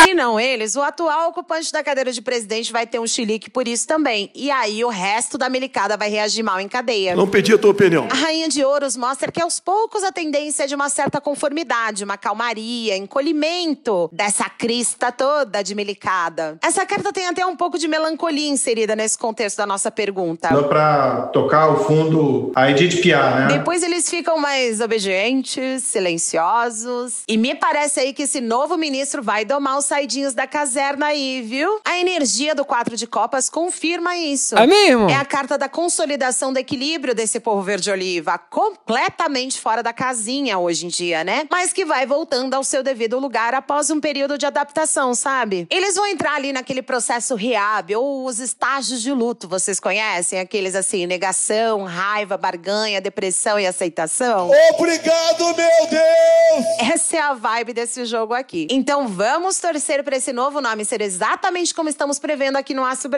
Se 0.04 0.14
não 0.14 0.40
eles, 0.40 0.74
o 0.74 0.80
atual 0.80 1.28
ocupante 1.28 1.70
da 1.70 1.84
cadeira 1.84 2.10
de 2.10 2.22
presidente 2.22 2.72
vai 2.72 2.86
ter 2.86 2.98
um 2.98 3.06
chilique 3.06 3.50
por 3.58 3.66
isso 3.66 3.88
também. 3.88 4.30
E 4.36 4.52
aí 4.52 4.84
o 4.84 4.88
resto 4.88 5.36
da 5.36 5.48
milicada 5.48 5.96
vai 5.96 6.08
reagir 6.08 6.44
mal 6.44 6.60
em 6.60 6.68
cadeia. 6.68 7.16
Não 7.16 7.26
pedi 7.26 7.52
a 7.52 7.58
tua 7.58 7.72
opinião. 7.72 8.06
A 8.08 8.14
Rainha 8.14 8.48
de 8.48 8.64
Ouros 8.64 8.96
mostra 8.96 9.32
que 9.32 9.42
aos 9.42 9.58
poucos 9.58 10.04
a 10.04 10.12
tendência 10.12 10.62
é 10.62 10.66
de 10.68 10.76
uma 10.76 10.88
certa 10.88 11.20
conformidade, 11.20 12.04
uma 12.04 12.16
calmaria, 12.16 12.96
encolhimento 12.96 14.08
dessa 14.12 14.48
crista 14.48 15.10
toda 15.10 15.60
de 15.60 15.74
milicada. 15.74 16.56
Essa 16.62 16.86
carta 16.86 17.12
tem 17.12 17.26
até 17.26 17.44
um 17.44 17.56
pouco 17.56 17.76
de 17.80 17.88
melancolia 17.88 18.48
inserida 18.48 18.94
nesse 18.94 19.18
contexto 19.18 19.56
da 19.56 19.66
nossa 19.66 19.90
pergunta. 19.90 20.50
Dá 20.50 20.62
pra 20.62 21.22
tocar 21.32 21.68
o 21.70 21.82
fundo 21.82 22.52
a 22.54 22.70
Edith 22.70 23.00
Piaf, 23.02 23.40
né? 23.40 23.58
Depois 23.58 23.82
eles 23.82 24.08
ficam 24.08 24.38
mais 24.38 24.80
obedientes, 24.80 25.82
silenciosos. 25.82 27.24
E 27.26 27.36
me 27.36 27.56
parece 27.56 27.98
aí 27.98 28.12
que 28.12 28.22
esse 28.22 28.40
novo 28.40 28.76
ministro 28.76 29.20
vai 29.20 29.44
domar 29.44 29.78
os 29.78 29.86
saidinhos 29.86 30.32
da 30.32 30.46
caserna 30.46 31.06
aí, 31.06 31.42
viu? 31.42 31.80
A 31.84 31.98
energia 31.98 32.54
do 32.54 32.64
quatro 32.64 32.96
de 32.96 33.08
copas 33.08 33.47
Confirma 33.48 34.16
isso. 34.16 34.56
É 34.56 34.66
mesmo? 34.66 35.08
É 35.08 35.14
a 35.14 35.24
carta 35.24 35.56
da 35.56 35.68
consolidação 35.68 36.52
do 36.52 36.58
equilíbrio 36.58 37.14
desse 37.14 37.40
povo 37.40 37.62
verde-oliva, 37.62 38.38
completamente 38.38 39.60
fora 39.60 39.82
da 39.82 39.92
casinha 39.92 40.58
hoje 40.58 40.86
em 40.86 40.88
dia, 40.88 41.24
né? 41.24 41.46
Mas 41.50 41.72
que 41.72 41.84
vai 41.84 42.06
voltando 42.06 42.54
ao 42.54 42.64
seu 42.64 42.82
devido 42.82 43.18
lugar 43.18 43.54
após 43.54 43.90
um 43.90 44.00
período 44.00 44.38
de 44.38 44.46
adaptação, 44.46 45.14
sabe? 45.14 45.66
Eles 45.70 45.94
vão 45.94 46.06
entrar 46.06 46.34
ali 46.34 46.52
naquele 46.52 46.82
processo 46.82 47.34
rehab 47.34 47.94
ou 47.94 48.24
os 48.26 48.38
estágios 48.38 49.02
de 49.02 49.12
luto, 49.12 49.48
vocês 49.48 49.80
conhecem? 49.80 50.40
Aqueles 50.40 50.74
assim, 50.74 51.06
negação, 51.06 51.84
raiva, 51.84 52.36
barganha, 52.36 53.00
depressão 53.00 53.58
e 53.58 53.66
aceitação. 53.66 54.50
Obrigado, 54.74 55.44
meu 55.44 55.86
Deus! 55.90 56.92
Essa 56.92 57.16
é 57.16 57.20
a 57.20 57.34
vibe 57.34 57.72
desse 57.72 58.04
jogo 58.04 58.34
aqui. 58.34 58.66
Então 58.70 59.08
vamos 59.08 59.58
torcer 59.58 60.02
para 60.02 60.16
esse 60.16 60.32
novo 60.32 60.60
nome 60.60 60.84
ser 60.84 61.00
exatamente 61.00 61.74
como 61.74 61.88
estamos 61.88 62.18
prevendo 62.18 62.56
aqui 62.56 62.74
no 62.74 62.84
Aço 62.84 63.08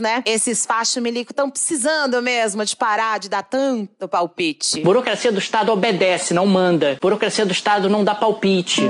Né? 0.00 0.22
Esses 0.24 0.64
fachos 0.64 1.02
milico 1.02 1.32
estão 1.32 1.50
precisando 1.50 2.22
mesmo 2.22 2.64
de 2.64 2.74
parar 2.74 3.18
de 3.18 3.28
dar 3.28 3.42
tanto 3.42 4.08
palpite. 4.08 4.80
Burocracia 4.80 5.30
do 5.30 5.38
Estado 5.38 5.70
obedece, 5.70 6.32
não 6.32 6.46
manda. 6.46 6.96
Burocracia 7.00 7.44
do 7.44 7.52
Estado 7.52 7.88
não 7.88 8.02
dá 8.02 8.14
palpite. 8.14 8.88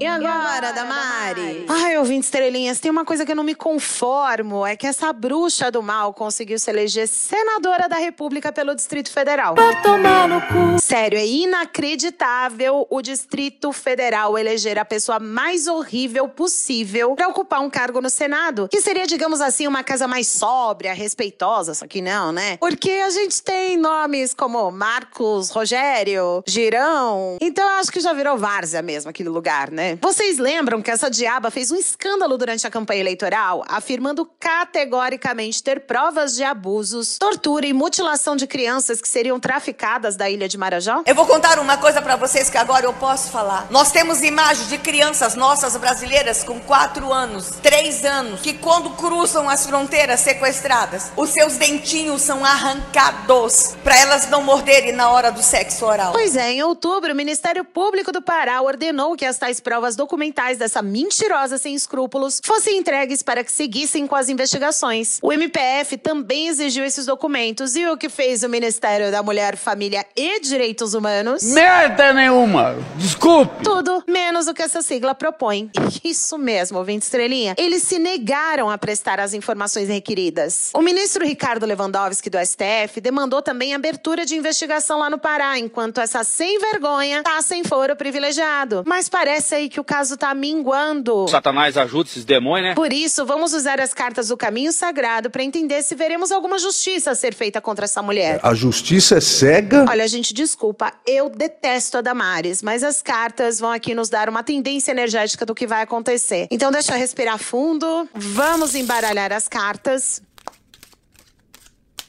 E 0.00 0.06
agora, 0.06 0.72
Damari? 0.72 1.66
Ai, 1.68 1.98
ouvinte 1.98 2.24
estrelinhas, 2.24 2.80
tem 2.80 2.90
uma 2.90 3.04
coisa 3.04 3.26
que 3.26 3.32
eu 3.32 3.36
não 3.36 3.44
me 3.44 3.54
conformo: 3.54 4.64
é 4.64 4.74
que 4.74 4.86
essa 4.86 5.12
bruxa 5.12 5.70
do 5.70 5.82
mal 5.82 6.14
conseguiu 6.14 6.58
se 6.58 6.70
eleger 6.70 7.06
senadora 7.06 7.86
da 7.86 7.96
República 7.96 8.50
pelo 8.50 8.74
Distrito 8.74 9.10
Federal. 9.12 9.54
Pra 9.54 9.82
tomar 9.82 10.26
no 10.26 10.40
cu. 10.40 10.80
Sério, 10.80 11.18
é 11.18 11.26
inacreditável 11.26 12.86
o 12.88 13.02
Distrito 13.02 13.72
Federal 13.72 14.38
eleger 14.38 14.78
a 14.78 14.86
pessoa 14.86 15.18
mais 15.18 15.66
horrível 15.66 16.26
possível 16.30 17.14
pra 17.14 17.28
ocupar 17.28 17.60
um 17.60 17.68
cargo 17.68 18.00
no 18.00 18.08
Senado. 18.08 18.70
Que 18.70 18.80
seria, 18.80 19.06
digamos 19.06 19.42
assim, 19.42 19.66
uma 19.66 19.84
casa 19.84 20.08
mais 20.08 20.28
sóbria, 20.28 20.94
respeitosa, 20.94 21.74
só 21.74 21.86
que 21.86 22.00
não, 22.00 22.32
né? 22.32 22.56
Porque 22.56 22.90
a 22.90 23.10
gente 23.10 23.42
tem 23.42 23.76
nomes 23.76 24.32
como 24.32 24.70
Marcos, 24.70 25.50
Rogério, 25.50 26.42
Girão. 26.46 27.36
Então 27.38 27.68
eu 27.68 27.74
acho 27.80 27.92
que 27.92 28.00
já 28.00 28.14
virou 28.14 28.38
várzea 28.38 28.80
mesmo 28.80 29.10
aquele 29.10 29.28
lugar, 29.28 29.70
né? 29.70 29.89
Vocês 30.00 30.38
lembram 30.38 30.82
que 30.82 30.90
essa 30.90 31.10
diaba 31.10 31.50
fez 31.50 31.70
um 31.70 31.76
escândalo 31.76 32.36
durante 32.36 32.66
a 32.66 32.70
campanha 32.70 33.00
eleitoral, 33.00 33.64
afirmando 33.66 34.28
categoricamente 34.38 35.62
ter 35.62 35.80
provas 35.80 36.34
de 36.34 36.44
abusos, 36.44 37.18
tortura 37.18 37.66
e 37.66 37.72
mutilação 37.72 38.36
de 38.36 38.46
crianças 38.46 39.00
que 39.00 39.08
seriam 39.08 39.40
traficadas 39.40 40.16
da 40.16 40.28
ilha 40.28 40.48
de 40.48 40.58
Marajó? 40.58 41.02
Eu 41.06 41.14
vou 41.14 41.26
contar 41.26 41.58
uma 41.58 41.76
coisa 41.76 42.02
pra 42.02 42.16
vocês 42.16 42.50
que 42.50 42.58
agora 42.58 42.86
eu 42.86 42.92
posso 42.92 43.30
falar. 43.30 43.66
Nós 43.70 43.90
temos 43.90 44.22
imagens 44.22 44.68
de 44.68 44.78
crianças 44.78 45.34
nossas 45.34 45.76
brasileiras 45.76 46.44
com 46.44 46.60
4 46.60 47.12
anos, 47.12 47.50
3 47.62 48.04
anos, 48.04 48.40
que 48.40 48.54
quando 48.54 48.90
cruzam 48.90 49.48
as 49.48 49.66
fronteiras 49.66 50.20
sequestradas, 50.20 51.12
os 51.16 51.30
seus 51.30 51.56
dentinhos 51.56 52.22
são 52.22 52.44
arrancados 52.44 53.74
pra 53.82 53.96
elas 53.96 54.28
não 54.28 54.42
morderem 54.42 54.92
na 54.92 55.10
hora 55.10 55.30
do 55.30 55.42
sexo 55.42 55.84
oral. 55.86 56.12
Pois 56.12 56.36
é, 56.36 56.52
em 56.52 56.62
outubro, 56.62 57.12
o 57.12 57.16
Ministério 57.16 57.64
Público 57.64 58.12
do 58.12 58.22
Pará 58.22 58.60
ordenou 58.60 59.16
que 59.16 59.24
as 59.24 59.38
tais 59.38 59.60
provas 59.80 59.96
documentais 59.96 60.58
dessa 60.58 60.82
mentirosa 60.82 61.56
sem 61.56 61.74
escrúpulos 61.74 62.38
fossem 62.44 62.76
entregues 62.76 63.22
para 63.22 63.42
que 63.42 63.50
seguissem 63.50 64.06
com 64.06 64.14
as 64.14 64.28
investigações. 64.28 65.18
O 65.22 65.32
MPF 65.32 65.96
também 65.96 66.48
exigiu 66.48 66.84
esses 66.84 67.06
documentos 67.06 67.74
e 67.76 67.86
o 67.86 67.96
que 67.96 68.10
fez 68.10 68.42
o 68.42 68.48
Ministério 68.48 69.10
da 69.10 69.22
Mulher, 69.22 69.56
Família 69.56 70.04
e 70.14 70.38
Direitos 70.40 70.92
Humanos? 70.92 71.42
Merda 71.44 72.12
nenhuma! 72.12 72.76
Desculpe! 72.96 73.64
Tudo 73.64 74.04
menos 74.06 74.48
o 74.48 74.52
que 74.52 74.60
essa 74.60 74.82
sigla 74.82 75.14
propõe. 75.14 75.70
Isso 76.04 76.36
mesmo, 76.36 76.76
ouvinte 76.76 77.06
estrelinha. 77.06 77.54
Eles 77.56 77.82
se 77.84 77.98
negaram 77.98 78.68
a 78.68 78.76
prestar 78.76 79.18
as 79.18 79.32
informações 79.32 79.88
requeridas. 79.88 80.72
O 80.74 80.82
ministro 80.82 81.24
Ricardo 81.24 81.64
Lewandowski 81.64 82.28
do 82.28 82.36
STF 82.38 83.00
demandou 83.00 83.40
também 83.40 83.72
abertura 83.72 84.26
de 84.26 84.36
investigação 84.36 84.98
lá 84.98 85.08
no 85.08 85.18
Pará, 85.18 85.58
enquanto 85.58 86.02
essa 86.02 86.22
sem 86.22 86.58
vergonha 86.58 87.22
tá 87.22 87.40
sem 87.40 87.64
foro 87.64 87.96
privilegiado. 87.96 88.82
Mas 88.86 89.08
parece 89.08 89.54
aí 89.54 89.69
que 89.70 89.80
o 89.80 89.84
caso 89.84 90.16
tá 90.16 90.34
minguando. 90.34 91.26
Satanás 91.28 91.76
ajuda 91.76 92.08
esses 92.08 92.24
demônios, 92.24 92.70
né? 92.70 92.74
Por 92.74 92.92
isso, 92.92 93.24
vamos 93.24 93.54
usar 93.54 93.80
as 93.80 93.94
cartas 93.94 94.28
do 94.28 94.36
caminho 94.36 94.72
sagrado 94.72 95.30
para 95.30 95.42
entender 95.42 95.82
se 95.82 95.94
veremos 95.94 96.30
alguma 96.30 96.58
justiça 96.58 97.12
a 97.12 97.14
ser 97.14 97.34
feita 97.34 97.60
contra 97.60 97.84
essa 97.84 98.02
mulher. 98.02 98.40
A 98.42 98.52
justiça 98.54 99.16
é 99.16 99.20
cega? 99.20 99.86
Olha, 99.88 100.06
gente, 100.08 100.34
desculpa, 100.34 100.92
eu 101.06 101.30
detesto 101.30 101.98
a 101.98 102.00
Damares, 102.00 102.62
mas 102.62 102.82
as 102.82 103.00
cartas 103.00 103.60
vão 103.60 103.70
aqui 103.70 103.94
nos 103.94 104.08
dar 104.08 104.28
uma 104.28 104.42
tendência 104.42 104.90
energética 104.90 105.46
do 105.46 105.54
que 105.54 105.66
vai 105.66 105.82
acontecer. 105.82 106.48
Então 106.50 106.70
deixa 106.70 106.92
eu 106.92 106.98
respirar 106.98 107.38
fundo, 107.38 108.08
vamos 108.14 108.74
embaralhar 108.74 109.32
as 109.32 109.48
cartas. 109.48 110.22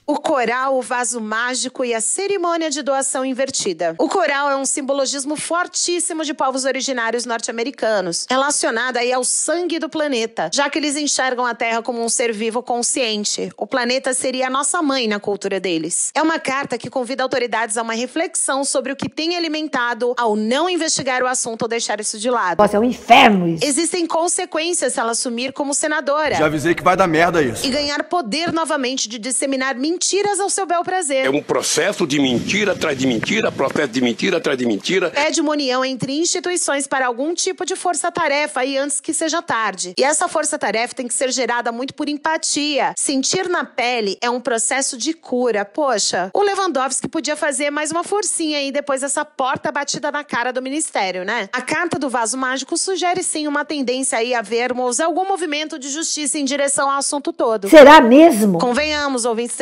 O 0.07 0.15
coral, 0.15 0.77
o 0.77 0.81
vaso 0.81 1.21
mágico 1.21 1.85
e 1.85 1.93
a 1.93 2.01
cerimônia 2.01 2.69
de 2.71 2.81
doação 2.81 3.23
invertida. 3.23 3.95
O 3.99 4.09
coral 4.09 4.49
é 4.49 4.57
um 4.57 4.65
simbologismo 4.65 5.35
fortíssimo 5.35 6.25
de 6.25 6.33
povos 6.33 6.65
originários 6.65 7.23
norte-americanos, 7.25 8.25
relacionado 8.27 8.97
aí 8.97 9.13
ao 9.13 9.23
sangue 9.23 9.77
do 9.77 9.87
planeta, 9.87 10.49
já 10.53 10.69
que 10.69 10.79
eles 10.79 10.97
enxergam 10.97 11.45
a 11.45 11.53
Terra 11.53 11.81
como 11.83 12.03
um 12.03 12.09
ser 12.09 12.33
vivo 12.33 12.63
consciente. 12.63 13.51
O 13.55 13.67
planeta 13.67 14.13
seria 14.13 14.47
a 14.47 14.49
nossa 14.49 14.81
mãe 14.81 15.07
na 15.07 15.19
cultura 15.19 15.59
deles. 15.59 16.11
É 16.15 16.21
uma 16.21 16.39
carta 16.39 16.79
que 16.79 16.89
convida 16.89 17.21
autoridades 17.21 17.77
a 17.77 17.83
uma 17.83 17.93
reflexão 17.93 18.65
sobre 18.65 18.91
o 18.91 18.95
que 18.95 19.07
tem 19.07 19.37
alimentado 19.37 20.13
ao 20.17 20.35
não 20.35 20.69
investigar 20.69 21.21
o 21.21 21.27
assunto 21.27 21.61
ou 21.61 21.67
deixar 21.67 21.99
isso 22.01 22.17
de 22.17 22.29
lado. 22.29 22.57
Nossa, 22.57 22.75
é 22.75 22.79
um 22.79 22.83
inferno 22.83 23.47
isso. 23.47 23.63
Existem 23.63 24.07
consequências 24.07 24.93
se 24.93 24.99
ela 24.99 25.11
assumir 25.11 25.53
como 25.53 25.73
senadora. 25.73 26.35
Já 26.35 26.47
avisei 26.47 26.73
que 26.73 26.83
vai 26.83 26.97
dar 26.97 27.07
merda 27.07 27.41
isso. 27.41 27.65
E 27.65 27.69
ganhar 27.69 28.03
poder 28.05 28.51
novamente 28.51 29.07
de 29.07 29.19
disseminar 29.19 29.75
mentiras 29.75 29.90
ao 30.39 30.49
seu 30.49 30.65
bel 30.65 30.83
prazer. 30.83 31.25
É 31.25 31.29
um 31.29 31.41
processo 31.41 32.05
de 32.07 32.19
mentira 32.19 32.73
atrás 32.73 32.97
de 32.97 33.05
mentira, 33.05 33.51
processo 33.51 33.89
de 33.89 34.01
mentira 34.01 34.37
atrás 34.37 34.57
de 34.57 34.65
mentira. 34.65 35.09
Pede 35.09 35.41
uma 35.41 35.51
união 35.51 35.83
entre 35.83 36.17
instituições 36.17 36.87
para 36.87 37.05
algum 37.05 37.33
tipo 37.33 37.65
de 37.65 37.75
força-tarefa 37.75 38.63
e 38.65 38.77
antes 38.77 38.99
que 38.99 39.13
seja 39.13 39.41
tarde. 39.41 39.93
E 39.97 40.03
essa 40.03 40.27
força-tarefa 40.27 40.95
tem 40.95 41.07
que 41.07 41.13
ser 41.13 41.31
gerada 41.31 41.71
muito 41.71 41.93
por 41.93 42.09
empatia. 42.09 42.93
Sentir 42.97 43.49
na 43.49 43.63
pele 43.63 44.17
é 44.21 44.29
um 44.29 44.39
processo 44.39 44.97
de 44.97 45.13
cura. 45.13 45.63
Poxa, 45.63 46.31
o 46.33 46.41
Lewandowski 46.41 47.07
podia 47.07 47.35
fazer 47.35 47.69
mais 47.69 47.91
uma 47.91 48.03
forcinha 48.03 48.57
aí 48.57 48.71
depois 48.71 49.01
dessa 49.01 49.23
porta 49.23 49.71
batida 49.71 50.11
na 50.11 50.23
cara 50.23 50.51
do 50.51 50.61
ministério, 50.61 51.23
né? 51.23 51.49
A 51.53 51.61
carta 51.61 51.97
do 51.97 52.09
vaso 52.09 52.37
mágico 52.37 52.77
sugere 52.77 53.23
sim 53.23 53.47
uma 53.47 53.63
tendência 53.63 54.17
aí 54.17 54.33
a 54.33 54.41
vermos 54.41 54.99
algum 54.99 55.27
movimento 55.27 55.77
de 55.77 55.89
justiça 55.89 56.37
em 56.37 56.45
direção 56.45 56.89
ao 56.89 56.97
assunto 56.97 57.31
todo. 57.31 57.69
Será 57.69 58.01
mesmo? 58.01 58.59
Convenhamos, 58.59 59.25
ouvinte 59.25 59.53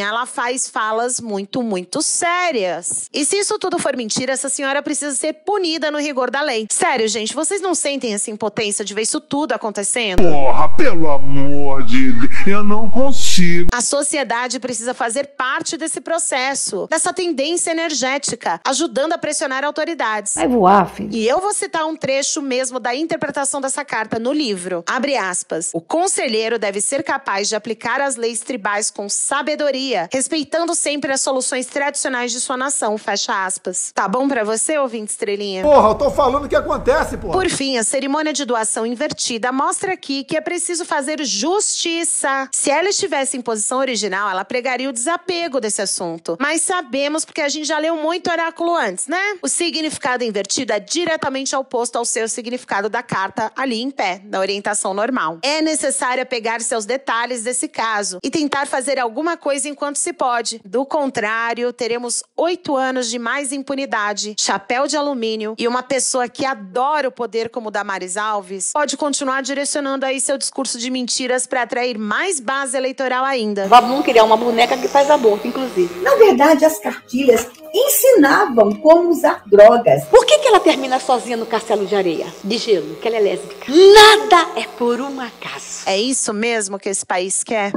ela 0.00 0.26
faz 0.26 0.68
falas 0.68 1.20
muito, 1.20 1.62
muito 1.62 2.02
sérias. 2.02 3.08
E 3.12 3.24
se 3.24 3.36
isso 3.36 3.58
tudo 3.58 3.78
for 3.78 3.96
mentira, 3.96 4.32
essa 4.32 4.48
senhora 4.48 4.82
precisa 4.82 5.14
ser 5.14 5.32
punida 5.32 5.90
no 5.90 5.98
rigor 5.98 6.30
da 6.30 6.42
lei. 6.42 6.66
Sério, 6.70 7.06
gente, 7.08 7.34
vocês 7.34 7.60
não 7.60 7.74
sentem 7.74 8.14
essa 8.14 8.30
impotência 8.30 8.84
de 8.84 8.94
ver 8.94 9.02
isso 9.02 9.20
tudo 9.20 9.52
acontecendo? 9.52 10.22
Porra, 10.22 10.68
pelo 10.70 11.10
amor 11.10 11.84
de 11.84 12.12
Deus, 12.12 12.46
eu 12.46 12.64
não 12.64 12.90
consigo. 12.90 13.68
A 13.72 13.80
sociedade 13.80 14.58
precisa 14.58 14.94
fazer 14.94 15.28
parte 15.36 15.76
desse 15.76 16.00
processo, 16.00 16.86
dessa 16.90 17.12
tendência 17.12 17.70
energética, 17.70 18.60
ajudando 18.66 19.12
a 19.12 19.18
pressionar 19.18 19.64
autoridades. 19.64 20.34
Vai 20.34 20.48
voar, 20.48 20.88
filho. 20.90 21.10
E 21.12 21.26
eu 21.26 21.40
vou 21.40 21.52
citar 21.52 21.86
um 21.86 21.96
trecho 21.96 22.42
mesmo 22.42 22.80
da 22.80 22.94
interpretação 22.94 23.60
dessa 23.60 23.84
carta 23.84 24.18
no 24.18 24.32
livro. 24.32 24.82
Abre 24.86 25.16
aspas. 25.16 25.70
O 25.72 25.80
conselheiro 25.80 26.58
deve 26.58 26.80
ser 26.80 27.02
capaz 27.02 27.48
de 27.48 27.56
aplicar 27.56 28.00
as 28.00 28.16
leis 28.16 28.40
tribais 28.40 28.90
com 28.90 29.08
sabedoria, 29.08 29.67
respeitando 30.12 30.74
sempre 30.74 31.12
as 31.12 31.20
soluções 31.20 31.66
tradicionais 31.66 32.32
de 32.32 32.40
sua 32.40 32.56
nação. 32.56 32.96
Fecha 32.96 33.44
aspas. 33.44 33.92
Tá 33.94 34.08
bom 34.08 34.28
pra 34.28 34.44
você, 34.44 34.78
ouvinte 34.78 35.10
estrelinha? 35.10 35.62
Porra, 35.62 35.88
eu 35.90 35.94
tô 35.94 36.10
falando 36.10 36.44
o 36.44 36.48
que 36.48 36.56
acontece, 36.56 37.16
porra. 37.16 37.32
Por 37.32 37.48
fim, 37.48 37.78
a 37.78 37.84
cerimônia 37.84 38.32
de 38.32 38.44
doação 38.44 38.86
invertida 38.86 39.50
mostra 39.52 39.94
aqui 39.94 40.24
que 40.24 40.36
é 40.36 40.40
preciso 40.40 40.84
fazer 40.84 41.24
justiça. 41.24 42.48
Se 42.52 42.70
ela 42.70 42.88
estivesse 42.88 43.36
em 43.36 43.40
posição 43.40 43.78
original, 43.78 44.30
ela 44.30 44.44
pregaria 44.44 44.88
o 44.88 44.92
desapego 44.92 45.60
desse 45.60 45.82
assunto. 45.82 46.36
Mas 46.38 46.62
sabemos, 46.62 47.24
porque 47.24 47.40
a 47.40 47.48
gente 47.48 47.66
já 47.66 47.78
leu 47.78 47.96
muito 47.96 48.30
oráculo 48.30 48.74
antes, 48.76 49.06
né? 49.06 49.38
O 49.42 49.48
significado 49.48 50.22
invertido 50.22 50.72
é 50.72 50.80
diretamente 50.80 51.56
oposto 51.56 51.96
ao 51.96 52.04
seu 52.04 52.28
significado 52.28 52.88
da 52.88 53.02
carta 53.02 53.50
ali 53.56 53.80
em 53.80 53.90
pé, 53.90 54.20
da 54.24 54.38
orientação 54.38 54.94
normal. 54.94 55.38
É 55.42 55.60
necessário 55.60 56.24
pegar 56.26 56.60
seus 56.60 56.84
detalhes 56.84 57.42
desse 57.42 57.66
caso 57.66 58.18
e 58.22 58.30
tentar 58.30 58.66
fazer 58.66 58.98
alguma 58.98 59.36
coisa 59.36 59.57
enquanto 59.64 59.96
se 59.96 60.12
pode. 60.12 60.60
Do 60.64 60.84
contrário, 60.84 61.72
teremos 61.72 62.24
oito 62.36 62.76
anos 62.76 63.08
de 63.08 63.18
mais 63.18 63.52
impunidade, 63.52 64.34
chapéu 64.38 64.86
de 64.86 64.96
alumínio 64.96 65.54
e 65.56 65.68
uma 65.68 65.82
pessoa 65.82 66.28
que 66.28 66.44
adora 66.44 67.08
o 67.08 67.12
poder 67.12 67.48
como 67.48 67.70
Damares 67.70 68.16
Alves 68.16 68.72
pode 68.72 68.96
continuar 68.96 69.42
direcionando 69.42 70.04
aí 70.04 70.20
seu 70.20 70.36
discurso 70.36 70.78
de 70.78 70.90
mentiras 70.90 71.46
para 71.46 71.62
atrair 71.62 71.96
mais 71.96 72.40
base 72.40 72.76
eleitoral 72.76 73.24
ainda. 73.24 73.68
Vamos 73.68 74.04
criar 74.04 74.24
uma 74.24 74.36
boneca 74.36 74.76
que 74.76 74.88
faz 74.88 75.08
aborto, 75.10 75.46
inclusive. 75.46 76.00
Na 76.02 76.16
verdade, 76.16 76.64
as 76.64 76.78
cartilhas 76.78 77.46
ensinavam 77.72 78.74
como 78.76 79.10
usar 79.10 79.42
drogas. 79.46 80.04
Por 80.06 80.26
que, 80.26 80.38
que 80.38 80.48
que 80.48 80.54
ela 80.54 80.60
termina 80.60 80.98
sozinha 80.98 81.36
no 81.36 81.44
castelo 81.44 81.84
de 81.84 81.94
areia, 81.94 82.26
de 82.42 82.56
gelo, 82.56 82.96
que 82.96 83.06
ela 83.06 83.18
é 83.18 83.20
lésbica? 83.20 83.70
Nada 83.70 84.58
é 84.58 84.66
por 84.78 84.98
um 84.98 85.20
acaso. 85.20 85.82
É 85.84 85.98
isso 85.98 86.32
mesmo 86.32 86.78
que 86.78 86.88
esse 86.88 87.04
país 87.04 87.44
quer? 87.44 87.70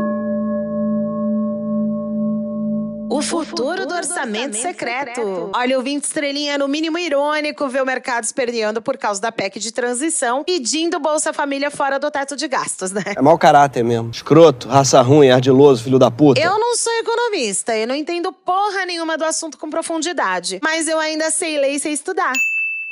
O 3.11 3.21
futuro 3.21 3.85
do 3.85 3.93
orçamento 3.93 4.55
secreto. 4.55 5.51
Olha, 5.53 5.77
o 5.77 5.83
20 5.83 6.05
estrelinha 6.05 6.57
no 6.57 6.65
mínimo 6.65 6.97
irônico 6.97 7.67
ver 7.67 7.83
o 7.83 7.85
mercado 7.85 8.23
esperneando 8.23 8.81
por 8.81 8.97
causa 8.97 9.19
da 9.19 9.29
PEC 9.29 9.59
de 9.59 9.73
transição, 9.73 10.45
pedindo 10.45 10.97
Bolsa 10.97 11.33
Família 11.33 11.69
fora 11.69 11.99
do 11.99 12.09
teto 12.09 12.37
de 12.37 12.47
gastos, 12.47 12.93
né? 12.93 13.03
É 13.17 13.21
mau 13.21 13.37
caráter 13.37 13.83
mesmo. 13.83 14.11
Escroto, 14.11 14.69
raça 14.69 15.01
ruim, 15.01 15.29
ardiloso, 15.29 15.83
filho 15.83 15.99
da 15.99 16.09
puta. 16.09 16.39
Eu 16.39 16.57
não 16.57 16.73
sou 16.77 16.93
economista 16.99 17.75
e 17.75 17.85
não 17.85 17.95
entendo 17.95 18.31
porra 18.31 18.85
nenhuma 18.85 19.17
do 19.17 19.25
assunto 19.25 19.57
com 19.57 19.69
profundidade, 19.69 20.61
mas 20.63 20.87
eu 20.87 20.97
ainda 20.97 21.29
sei 21.31 21.59
ler 21.59 21.71
e 21.71 21.79
sei 21.81 21.91
estudar. 21.91 22.31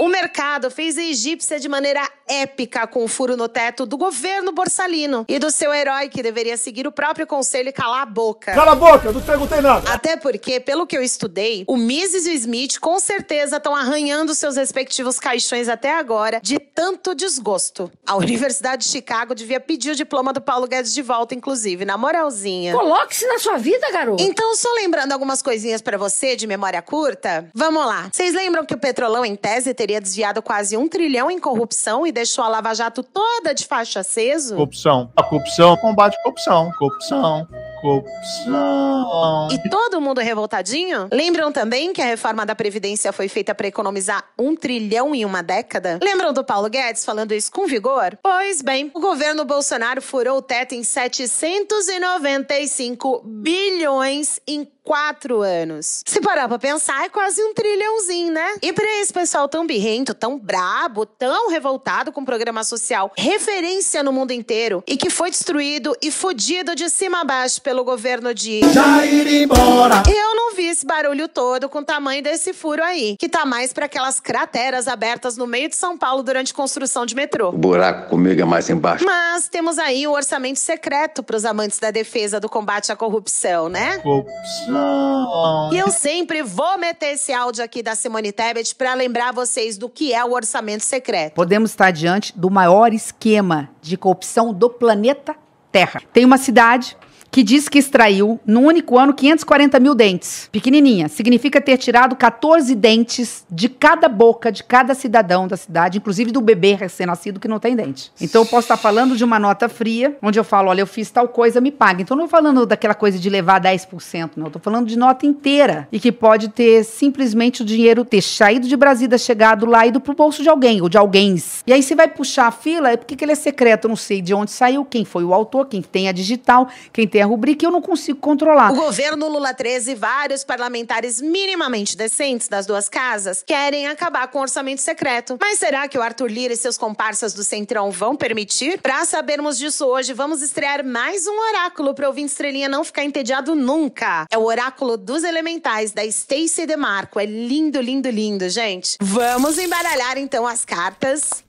O 0.02 0.08
mercado 0.08 0.72
fez 0.72 0.98
a 0.98 1.04
egípcia 1.04 1.60
de 1.60 1.68
maneira 1.68 2.02
épica 2.26 2.88
com 2.88 3.04
o 3.04 3.08
furo 3.08 3.36
no 3.36 3.50
teto 3.50 3.86
do 3.86 3.98
governo 3.98 4.54
borsalino 4.54 5.26
e 5.28 5.38
do 5.38 5.52
seu 5.52 5.74
herói 5.74 6.08
que 6.08 6.24
deveria 6.24 6.56
seguir 6.56 6.88
o 6.88 6.92
próprio 6.92 7.28
conselho 7.28 7.68
e 7.68 7.74
calar 7.74 8.04
a 8.04 8.06
boca. 8.06 8.54
Cala 8.54 8.72
a 8.72 8.76
boca, 8.76 9.12
não 9.12 9.20
perguntei 9.20 9.60
nada. 9.60 9.92
Até 9.92 10.16
porque, 10.16 10.62
pelo 10.62 10.88
que 10.88 10.96
eu 10.96 11.04
estudei, 11.04 11.66
o 11.68 11.76
Mises 11.76 12.26
e 12.28 12.30
o 12.30 12.34
Smith 12.34 12.80
com 12.80 12.98
certeza 12.98 13.58
estão 13.58 13.76
arranhando 13.76 14.34
seus 14.34 14.56
respectivos 14.56 15.20
caixões 15.20 15.68
até 15.68 15.94
agora 15.94 16.40
de 16.42 16.60
tanto 16.60 17.14
desgosto. 17.14 17.92
A 18.08 18.16
Universidade 18.16 18.86
de 18.86 18.90
Chicago 18.90 19.36
devia 19.36 19.60
pedir 19.60 19.92
o 19.92 19.96
diploma 19.96 20.32
do 20.32 20.40
Paulo 20.40 20.66
Guedes 20.66 20.94
de 20.94 21.02
volta, 21.02 21.36
inclusive, 21.36 21.84
na 21.84 21.98
moralzinha. 21.98 22.74
Coloque-se 22.74 23.28
na 23.28 23.38
sua 23.38 23.58
vida, 23.58 23.92
garoto. 23.92 24.24
Então, 24.24 24.56
só 24.56 24.72
lembrando 24.76 25.12
algumas 25.12 25.42
coisinhas 25.42 25.82
para 25.82 25.98
você 25.98 26.38
de 26.38 26.48
memória 26.48 26.82
curta, 26.82 27.50
vamos 27.54 27.86
lá. 27.86 28.10
Vocês 28.14 28.34
lembram 28.34 28.66
que 28.66 28.74
o 28.74 28.78
Petrolão, 28.78 29.26
em 29.26 29.36
tese, 29.36 29.74
teria 29.74 29.89
teria 29.90 30.00
desviado 30.00 30.40
quase 30.40 30.78
um 30.78 30.88
trilhão 30.88 31.32
em 31.32 31.40
corrupção 31.40 32.06
e 32.06 32.12
deixou 32.12 32.44
a 32.44 32.48
Lava 32.48 32.76
Jato 32.76 33.02
toda 33.02 33.56
de 33.56 33.66
faixa 33.66 34.02
aceso? 34.02 34.54
Corrupção. 34.54 35.12
A 35.16 35.24
corrupção 35.24 35.76
combate 35.78 36.16
corrupção. 36.22 36.72
Corrupção. 36.78 37.48
Corrupção. 37.82 39.48
E 39.52 39.58
todo 39.70 40.00
mundo 40.00 40.22
revoltadinho? 40.22 41.08
Lembram 41.12 41.52
também 41.52 41.92
que 41.92 42.04
a 42.04 42.06
reforma 42.06 42.46
da 42.46 42.54
Previdência 42.54 43.12
foi 43.12 43.28
feita 43.28 43.56
para 43.56 43.68
economizar 43.68 44.24
um 44.38 44.56
trilhão 44.56 45.16
em 45.16 45.26
uma 45.26 45.42
década? 45.42 45.98
Lembram 46.04 46.32
do 46.34 46.44
Paulo 46.44 46.70
Guedes 46.70 47.04
falando 47.04 47.34
isso 47.34 47.52
com 47.52 47.66
vigor? 47.66 48.16
Pois 48.22 48.62
bem, 48.62 48.92
o 48.94 49.00
governo 49.00 49.44
Bolsonaro 49.44 50.04
furou 50.04 50.38
o 50.38 50.42
teto 50.42 50.76
em 50.76 50.84
795 50.84 53.24
bilhões 53.26 54.40
em 54.46 54.70
quatro 54.84 55.42
anos. 55.42 56.04
Se 56.06 56.22
parar 56.22 56.48
pra 56.48 56.60
pensar, 56.60 57.06
é 57.06 57.10
quase 57.10 57.44
um 57.44 57.54
trilhãozinho, 57.54 58.32
né? 58.32 58.56
E 58.62 58.74
pra 58.74 58.86
esse 59.00 59.14
pessoal 59.14 59.48
tão 59.48 59.66
birrento, 59.66 60.14
tão 60.14 60.38
brabo, 60.38 61.06
tão 61.06 61.50
revoltado 61.50 62.12
com 62.12 62.22
o 62.22 62.26
programa 62.26 62.64
social, 62.64 63.12
referência 63.18 64.02
no 64.04 64.12
mundo 64.12 64.32
inteiro, 64.32 64.84
e 64.88 64.98
que 64.98 65.10
foi 65.10 65.30
destruído 65.30 65.96
e 66.02 66.12
fudido 66.12 66.76
de 66.76 66.90
cima 66.90 67.22
a 67.22 67.24
baixo 67.24 67.62
pelo 67.62 67.84
governo 67.84 68.34
de. 68.34 68.62
Já 68.74 69.06
ir 69.06 69.44
embora. 69.44 70.04
Eu 70.08 70.36
vi 70.60 70.68
esse 70.68 70.86
barulho 70.86 71.30
todo 71.30 71.70
com 71.70 71.80
o 71.80 71.86
tamanho 71.86 72.22
desse 72.22 72.52
furo 72.52 72.84
aí, 72.84 73.16
que 73.18 73.30
tá 73.30 73.46
mais 73.46 73.72
para 73.72 73.86
aquelas 73.86 74.20
crateras 74.20 74.90
abertas 74.90 75.38
no 75.38 75.48
meio 75.48 75.70
de 75.70 75.76
São 75.78 75.98
Paulo 75.98 76.22
durante 76.22 76.54
construção 76.54 77.06
de 77.06 77.16
metrô. 77.16 77.50
O 77.50 77.58
buraco 77.58 78.10
comigo 78.10 78.42
é 78.42 78.46
mais 78.46 78.70
embaixo. 78.70 79.06
Mas 79.06 79.48
temos 79.48 79.80
aí 79.80 80.06
o 80.06 80.12
orçamento 80.12 80.60
secreto 80.60 81.24
para 81.24 81.38
os 81.38 81.46
amantes 81.46 81.80
da 81.80 81.92
defesa 81.92 82.42
do 82.42 82.50
combate 82.50 82.92
à 82.92 82.96
corrupção, 82.96 83.70
né? 83.70 84.00
Corrupção. 84.00 85.70
E 85.72 85.78
eu 85.78 85.90
sempre 85.90 86.44
vou 86.44 86.78
meter 86.78 87.14
esse 87.14 87.32
áudio 87.32 87.64
aqui 87.64 87.82
da 87.82 87.96
Simone 87.96 88.34
Tebet 88.34 88.76
para 88.76 88.94
lembrar 88.94 89.32
vocês 89.32 89.78
do 89.78 89.88
que 89.88 90.14
é 90.14 90.26
o 90.26 90.34
orçamento 90.34 90.84
secreto. 90.84 91.36
Podemos 91.36 91.72
estar 91.72 91.92
diante 91.92 92.38
do 92.38 92.50
maior 92.50 92.94
esquema 92.94 93.70
de 93.82 93.96
corrupção 93.96 94.54
do 94.54 94.70
planeta 94.70 95.38
Terra. 95.72 96.02
Tem 96.12 96.26
uma 96.26 96.38
cidade 96.38 96.98
que 97.32 97.44
diz 97.44 97.70
que 97.70 97.80
extraiu, 97.80 98.40
no 98.46 98.62
único 98.62 98.98
ano, 98.98 99.14
540 99.14 99.80
mil 99.80 99.96
dentes. 99.96 100.50
Pequenininha. 100.52 101.08
Significa 101.08 101.62
ter 101.62 101.78
tirado 101.78 102.16
14 102.16 102.74
dentes 102.76 103.46
de 103.50 103.70
cada 103.70 104.08
boca 104.08 104.52
de 104.52 104.64
cada 104.64 104.94
cidadão 104.94 105.48
da 105.48 105.58
cidade, 105.58 105.98
inclusive 105.98 106.32
do 106.32 106.42
bebê 106.42 106.74
recém-nascido 106.74 107.40
que 107.40 107.48
não 107.48 107.60
tem 107.60 107.76
dente. 107.76 108.12
Então 108.20 108.42
eu 108.42 108.46
posso 108.46 108.66
estar 108.66 108.78
falando 108.78 109.16
de 109.16 109.24
uma 109.24 109.40
nota 109.40 109.70
fria, 109.70 110.18
onde 110.22 110.40
eu 110.40 110.44
falo, 110.44 110.70
olha, 110.70 110.82
eu 110.82 110.88
fiz 110.88 111.10
tal 111.10 111.28
coisa, 111.28 111.62
me 111.62 111.72
paga. 111.72 112.02
Então 112.02 112.16
eu 112.16 112.20
não 112.20 112.26
estou 112.26 112.40
falando 112.40 112.66
daquela 112.66 112.94
coisa 112.94 113.18
de 113.18 113.30
levar 113.30 113.62
10%, 113.62 114.32
não. 114.36 114.46
Eu 114.46 114.48
estou 114.48 114.62
falando 114.62 114.88
de 114.88 114.98
nota 114.98 115.26
inteira. 115.26 115.88
E 115.92 116.00
que 116.00 116.12
pode 116.12 116.50
ter 116.50 116.84
simplesmente 116.84 117.62
o 117.62 117.66
dinheiro 117.66 118.04
ter 118.04 118.22
saído 118.22 118.68
de 118.68 118.76
Brasília, 118.76 119.18
chegado 119.18 119.66
lá, 119.66 119.86
ido 119.86 120.00
pro 120.00 120.14
bolso 120.14 120.42
de 120.42 120.50
alguém, 120.50 120.82
ou 120.82 120.90
de 120.90 120.98
alguém. 120.98 121.30
E 121.68 121.74
aí 121.74 121.84
você 121.84 121.96
vai 121.96 122.08
puxar 122.08 122.48
a 122.48 122.52
fila, 122.52 122.92
é 122.92 122.98
porque 122.98 123.16
que 123.16 123.24
ele 123.24 123.32
é 123.32 123.36
secreto, 123.36 123.86
eu 123.86 123.90
não 123.90 123.96
sei 123.96 124.22
de 124.22 124.34
onde 124.34 124.52
saiu, 124.52 124.84
quem 124.86 125.06
foi 125.06 125.24
o 125.24 125.34
autor, 125.34 125.68
quem 125.68 125.82
tem 125.82 126.08
a 126.08 126.12
digital, 126.12 126.68
quem 126.92 127.08
tem 127.08 127.19
a 127.22 127.26
rubrica, 127.26 127.66
eu 127.66 127.72
não 127.72 127.82
consigo 127.82 128.20
controlar. 128.20 128.72
O 128.72 128.76
governo 128.76 129.28
Lula 129.28 129.54
13 129.54 129.92
e 129.92 129.96
vários 129.96 130.44
parlamentares 130.44 131.22
minimamente 131.22 131.96
decentes 131.96 132.48
das 132.48 132.66
duas 132.66 132.88
casas 132.88 133.44
querem 133.46 133.88
acabar 133.88 134.28
com 134.28 134.40
o 134.40 134.42
orçamento 134.42 134.82
secreto. 134.82 135.38
Mas 135.40 135.60
será 135.60 135.88
que 135.88 135.98
o 135.98 136.02
Arthur 136.02 136.30
Lira 136.30 136.54
e 136.54 136.58
seus 136.58 136.78
comparsas 136.78 137.34
do 137.34 137.44
Centrão 137.44 137.92
vão 137.92 138.16
permitir? 138.16 138.80
Para 138.82 139.06
sabermos 139.06 139.58
disso 139.58 139.86
hoje, 139.86 140.14
vamos 140.14 140.42
estrear 140.42 140.86
mais 140.86 141.28
um 141.28 141.40
oráculo 141.50 141.94
para 141.94 142.08
ouvir 142.08 142.24
estrelinha 142.24 142.70
não 142.70 142.84
ficar 142.84 143.04
entediado 143.04 143.56
nunca. 143.56 144.26
É 144.32 144.38
o 144.38 144.44
oráculo 144.44 144.98
dos 144.98 145.24
elementais 145.24 145.92
da 145.92 146.06
Stacy 146.06 146.66
DeMarco. 146.66 147.20
É 147.20 147.26
lindo, 147.26 147.82
lindo, 147.82 148.10
lindo, 148.10 148.50
gente. 148.50 148.98
Vamos 149.02 149.58
embaralhar 149.58 150.18
então 150.18 150.48
as 150.48 150.64
cartas. 150.64 151.44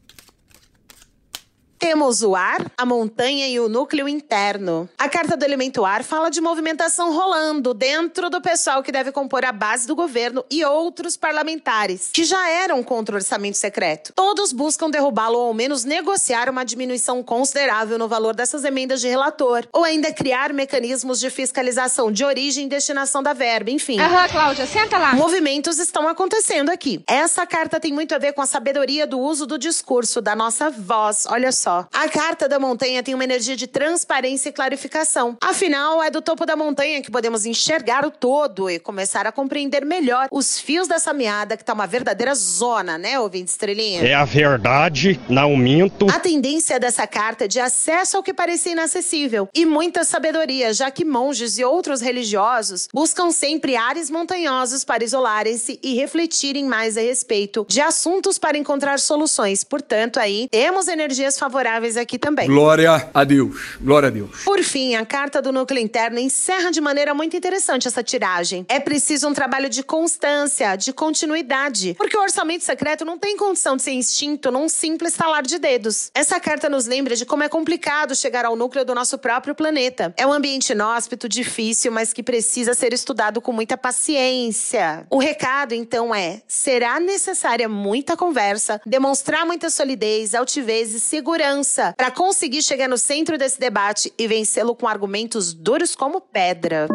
Temos 1.81 2.23
o 2.23 2.37
ar, 2.37 2.71
a 2.77 2.85
montanha 2.85 3.49
e 3.49 3.59
o 3.59 3.67
núcleo 3.67 4.07
interno. 4.07 4.87
A 4.99 5.09
carta 5.09 5.35
do 5.35 5.43
elemento 5.47 5.83
ar 5.83 6.05
fala 6.05 6.31
de 6.31 6.39
movimentação 6.39 7.11
rolando 7.11 7.73
dentro 7.73 8.29
do 8.29 8.39
pessoal 8.39 8.83
que 8.83 8.93
deve 8.93 9.11
compor 9.11 9.47
a 9.47 9.51
base 9.51 9.87
do 9.87 9.97
governo 9.97 10.45
e 10.51 10.63
outros 10.63 11.17
parlamentares, 11.17 12.11
que 12.13 12.23
já 12.23 12.51
eram 12.51 12.83
contra 12.83 13.15
o 13.15 13.19
orçamento 13.19 13.57
secreto. 13.57 14.13
Todos 14.15 14.53
buscam 14.53 14.91
derrubá-lo 14.91 15.39
ou 15.39 15.47
ao 15.47 15.55
menos 15.55 15.83
negociar 15.83 16.51
uma 16.51 16.65
diminuição 16.65 17.23
considerável 17.23 17.97
no 17.97 18.07
valor 18.07 18.35
dessas 18.35 18.63
emendas 18.63 19.01
de 19.01 19.09
relator, 19.09 19.67
ou 19.73 19.83
ainda 19.83 20.13
criar 20.13 20.53
mecanismos 20.53 21.19
de 21.19 21.31
fiscalização 21.31 22.13
de 22.13 22.27
origem 22.27 22.67
e 22.67 22.69
destinação 22.69 23.23
da 23.23 23.33
verba, 23.33 23.71
enfim. 23.71 23.99
Aham, 23.99 24.29
Cláudia, 24.29 24.67
senta 24.67 24.99
lá. 24.99 25.15
Movimentos 25.15 25.79
estão 25.79 26.07
acontecendo 26.07 26.69
aqui. 26.69 27.03
Essa 27.09 27.47
carta 27.47 27.81
tem 27.81 27.91
muito 27.91 28.15
a 28.15 28.19
ver 28.19 28.35
com 28.35 28.43
a 28.43 28.47
sabedoria 28.47 29.07
do 29.07 29.19
uso 29.19 29.47
do 29.47 29.59
discurso, 29.59 30.21
da 30.21 30.37
nossa 30.37 30.69
voz. 30.69 31.25
Olha 31.27 31.51
só. 31.51 31.70
A 31.93 32.09
carta 32.09 32.49
da 32.49 32.59
montanha 32.59 33.03
tem 33.03 33.15
uma 33.15 33.25
energia 33.25 33.57
de 33.57 33.67
transparência 33.67 34.49
e 34.49 34.53
clarificação. 34.53 35.37
Afinal, 35.41 36.03
é 36.03 36.11
do 36.11 36.21
topo 36.21 36.45
da 36.45 36.57
montanha 36.57 37.01
que 37.01 37.11
podemos 37.11 37.47
enxergar 37.47 38.05
o 38.05 38.11
todo 38.11 38.69
e 38.69 38.79
começar 38.79 39.27
a 39.27 39.33
compreender 39.33 39.85
melhor 39.85 40.27
os 40.31 40.59
fios 40.59 40.89
dessa 40.89 41.13
meada 41.13 41.57
que 41.57 41.65
tá 41.65 41.73
uma 41.73 41.87
verdadeira 41.87 42.35
zona, 42.35 42.99
né, 42.99 43.19
ouvinte 43.21 43.51
estrelinha? 43.51 44.03
É 44.03 44.15
a 44.15 44.25
verdade, 44.25 45.21
não 45.29 45.57
minto. 45.57 46.07
A 46.11 46.19
tendência 46.19 46.81
dessa 46.81 47.07
carta 47.07 47.45
é 47.45 47.49
de 47.49 47.61
acesso 47.61 48.17
ao 48.17 48.23
que 48.23 48.35
parecia 48.35 48.73
inacessível 48.73 49.49
e 49.55 49.65
muita 49.65 50.03
sabedoria, 50.03 50.73
já 50.73 50.91
que 50.91 51.05
monges 51.05 51.59
e 51.59 51.65
outros 51.65 52.01
religiosos 52.01 52.89
buscam 52.93 53.31
sempre 53.31 53.77
ares 53.77 54.11
montanhosos 54.11 54.85
para 54.85 55.05
isolarem-se 55.05 55.79
e 55.83 55.95
refletirem 55.95 56.65
mais 56.65 56.97
a 56.97 57.01
respeito 57.01 57.65
de 57.69 57.81
assuntos 57.81 58.39
para 58.39 58.59
encontrar 58.59 58.99
soluções. 58.99 59.63
Portanto, 59.63 60.19
aí 60.19 60.49
temos 60.51 60.89
energias 60.89 61.39
favoráveis 61.39 61.60
aqui 62.01 62.19
também. 62.19 62.47
Glória 62.47 63.09
a 63.13 63.25
Deus. 63.25 63.77
Glória 63.81 64.09
a 64.09 64.11
Deus. 64.11 64.43
Por 64.45 64.63
fim, 64.63 64.95
a 64.95 65.05
carta 65.05 65.43
do 65.43 65.53
núcleo 65.53 65.81
interno 65.81 66.19
encerra 66.19 66.71
de 66.71 66.81
maneira 66.81 67.13
muito 67.13 67.37
interessante 67.37 67.87
essa 67.87 68.03
tiragem. 68.03 68.65
É 68.69 68.81
preciso 68.81 69.29
um 69.29 69.35
trabalho 69.35 69.69
de 69.69 69.83
constância, 69.83 70.77
de 70.77 70.93
continuidade, 70.93 71.95
porque 71.95 72.17
o 72.17 72.21
orçamento 72.21 72.65
secreto 72.65 73.05
não 73.05 73.19
tem 73.19 73.37
condição 73.37 73.77
de 73.77 73.83
ser 73.83 73.93
extinto 73.93 74.51
num 74.51 74.69
simples 74.69 75.15
talar 75.15 75.43
de 75.43 75.59
dedos. 75.59 76.11
Essa 76.15 76.41
carta 76.41 76.69
nos 76.69 76.87
lembra 76.87 77.15
de 77.15 77.27
como 77.27 77.43
é 77.43 77.49
complicado 77.49 78.15
chegar 78.15 78.45
ao 78.45 78.57
núcleo 78.57 78.85
do 78.85 78.95
nosso 78.95 79.19
próprio 79.19 79.55
planeta. 79.55 80.15
É 80.17 80.27
um 80.27 80.33
ambiente 80.33 80.73
inóspito, 80.73 81.29
difícil, 81.29 81.93
mas 81.93 82.13
que 82.13 82.23
precisa 82.23 82.75
ser 82.75 82.93
estudado 82.93 83.41
com 83.41 83.53
muita 83.53 83.77
paciência. 83.77 85.07
O 85.11 85.19
recado, 85.19 85.75
então, 85.75 86.15
é: 86.15 86.43
será 86.49 86.99
necessária 86.99 87.69
muita 87.69 88.17
conversa, 88.17 88.81
demonstrar 88.87 89.45
muita 89.45 89.69
solidez, 89.69 90.35
altivez 90.35 90.95
e 90.95 91.01
segurança 91.01 91.50
para 91.97 92.11
conseguir 92.11 92.63
chegar 92.63 92.89
no 92.89 92.99
centro 92.99 93.37
desse 93.37 93.59
debate 93.59 94.13
e 94.19 94.27
vencê-lo 94.27 94.75
com 94.75 94.87
argumentos 94.87 95.53
duros 95.53 95.97
como 95.97 96.21
pedra. 96.21 96.89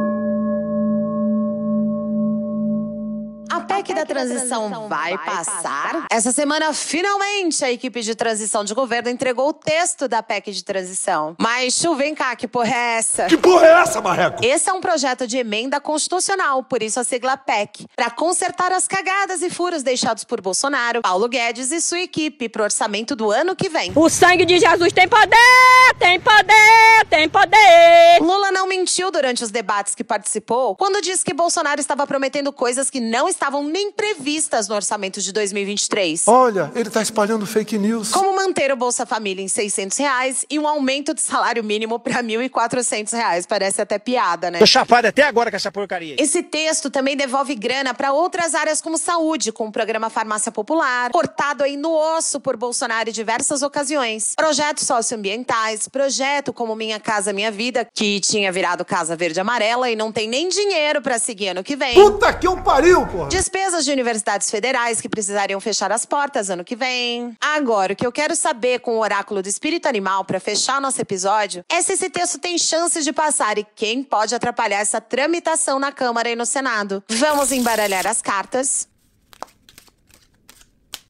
PEC 3.85 3.93
da 3.93 4.05
transição 4.05 4.87
vai 4.89 5.15
passar? 5.17 6.07
Essa 6.09 6.31
semana, 6.31 6.73
finalmente, 6.73 7.63
a 7.63 7.71
equipe 7.71 8.01
de 8.01 8.15
transição 8.15 8.63
de 8.63 8.73
governo 8.73 9.09
entregou 9.09 9.49
o 9.49 9.53
texto 9.53 10.07
da 10.07 10.23
PEC 10.23 10.51
de 10.51 10.63
transição. 10.63 11.35
Mas, 11.37 11.75
Chu, 11.75 11.93
vem 11.95 12.15
cá, 12.15 12.35
que 12.35 12.47
porra 12.47 12.73
é 12.73 12.97
essa? 12.97 13.25
Que 13.27 13.37
porra 13.37 13.67
é 13.67 13.81
essa, 13.81 14.01
Marreco? 14.01 14.43
Esse 14.43 14.69
é 14.69 14.73
um 14.73 14.81
projeto 14.81 15.27
de 15.27 15.37
emenda 15.37 15.79
constitucional, 15.79 16.63
por 16.63 16.81
isso 16.81 16.99
a 16.99 17.03
sigla 17.03 17.37
PEC, 17.37 17.85
para 17.95 18.09
consertar 18.09 18.71
as 18.71 18.87
cagadas 18.87 19.43
e 19.43 19.49
furos 19.49 19.83
deixados 19.83 20.23
por 20.23 20.41
Bolsonaro, 20.41 21.01
Paulo 21.01 21.27
Guedes 21.29 21.71
e 21.71 21.79
sua 21.79 21.99
equipe 21.99 22.49
pro 22.49 22.63
orçamento 22.63 23.15
do 23.15 23.29
ano 23.29 23.55
que 23.55 23.69
vem. 23.69 23.91
O 23.95 24.09
sangue 24.09 24.45
de 24.45 24.57
Jesus 24.57 24.91
tem 24.93 25.07
poder, 25.07 25.95
tem 25.99 26.19
poder, 26.19 27.05
tem 27.09 27.29
poder. 27.29 28.19
Lula 28.19 28.51
não 28.51 28.67
mentiu 28.67 29.11
durante 29.11 29.43
os 29.43 29.51
debates 29.51 29.93
que 29.93 30.03
participou 30.03 30.75
quando 30.75 31.01
disse 31.01 31.23
que 31.23 31.33
Bolsonaro 31.33 31.79
estava 31.79 32.07
prometendo 32.07 32.51
coisas 32.51 32.89
que 32.89 32.99
não 32.99 33.27
estavam 33.27 33.63
nem 33.75 33.91
previstas 33.91 34.69
no 34.69 34.75
orçamento 34.75 35.19
de 35.19 35.33
2023. 35.33 36.29
Olha, 36.29 36.71
ele 36.73 36.89
tá 36.89 37.01
espalhando 37.01 37.45
fake 37.45 37.77
news. 37.77 38.09
Como 38.09 38.33
manter 38.33 38.71
o 38.71 38.77
Bolsa 38.77 39.05
Família 39.05 39.43
em 39.43 39.49
600 39.49 39.97
reais 39.97 40.45
e 40.49 40.57
um 40.57 40.65
aumento 40.65 41.13
de 41.13 41.19
salário 41.19 41.61
mínimo 41.61 41.99
para 41.99 42.23
1.400 42.23 43.11
reais. 43.11 43.45
Parece 43.45 43.81
até 43.81 43.99
piada, 43.99 44.49
né? 44.49 44.59
Tô 44.59 44.65
chapado 44.65 45.07
até 45.07 45.23
agora 45.23 45.51
com 45.51 45.57
essa 45.57 45.69
porcaria. 45.69 46.15
Esse 46.17 46.41
texto 46.41 46.89
também 46.89 47.17
devolve 47.17 47.53
grana 47.53 47.93
para 47.93 48.13
outras 48.13 48.55
áreas 48.55 48.79
como 48.79 48.97
saúde, 48.97 49.51
com 49.51 49.67
o 49.67 49.71
programa 49.73 50.09
Farmácia 50.09 50.53
Popular, 50.53 51.11
cortado 51.11 51.61
aí 51.61 51.75
no 51.75 51.91
osso 51.91 52.39
por 52.39 52.55
Bolsonaro 52.55 53.09
em 53.09 53.11
diversas 53.11 53.61
ocasiões. 53.61 54.35
Projetos 54.37 54.87
socioambientais, 54.87 55.89
projeto 55.89 56.53
como 56.53 56.77
Minha 56.77 56.97
Casa 56.97 57.33
Minha 57.33 57.51
Vida, 57.51 57.85
que 57.93 58.21
tinha 58.21 58.49
virado 58.53 58.85
Casa 58.85 59.17
Verde 59.17 59.41
Amarela 59.41 59.89
e 59.89 59.97
não 59.97 60.13
tem 60.13 60.29
nem 60.29 60.47
dinheiro 60.47 61.01
para 61.01 61.19
seguir 61.19 61.49
ano 61.49 61.61
que 61.61 61.75
vem. 61.75 61.93
Puta 61.93 62.31
que 62.33 62.47
um 62.47 62.63
pariu, 62.63 63.05
porra! 63.07 63.27
Despesas 63.55 63.85
de 63.85 63.91
universidades 63.93 64.51
federais 64.51 64.99
que 64.99 65.07
precisariam 65.07 65.61
fechar 65.61 65.89
as 65.89 66.05
portas 66.05 66.49
ano 66.49 66.61
que 66.61 66.75
vem. 66.75 67.37
Agora, 67.39 67.93
o 67.93 67.95
que 67.95 68.05
eu 68.05 68.11
quero 68.11 68.35
saber 68.35 68.81
com 68.81 68.97
o 68.97 68.99
oráculo 68.99 69.41
do 69.41 69.47
espírito 69.47 69.87
animal 69.87 70.25
para 70.25 70.41
fechar 70.41 70.81
nosso 70.81 71.01
episódio 71.01 71.63
é 71.69 71.81
se 71.81 71.93
esse 71.93 72.09
texto 72.09 72.37
tem 72.37 72.57
chances 72.57 73.05
de 73.05 73.13
passar 73.13 73.57
e 73.57 73.65
quem 73.73 74.03
pode 74.03 74.35
atrapalhar 74.35 74.81
essa 74.81 74.99
tramitação 74.99 75.79
na 75.79 75.89
Câmara 75.89 76.29
e 76.29 76.35
no 76.35 76.45
Senado. 76.45 77.01
Vamos 77.07 77.53
embaralhar 77.53 78.05
as 78.05 78.21
cartas. 78.21 78.89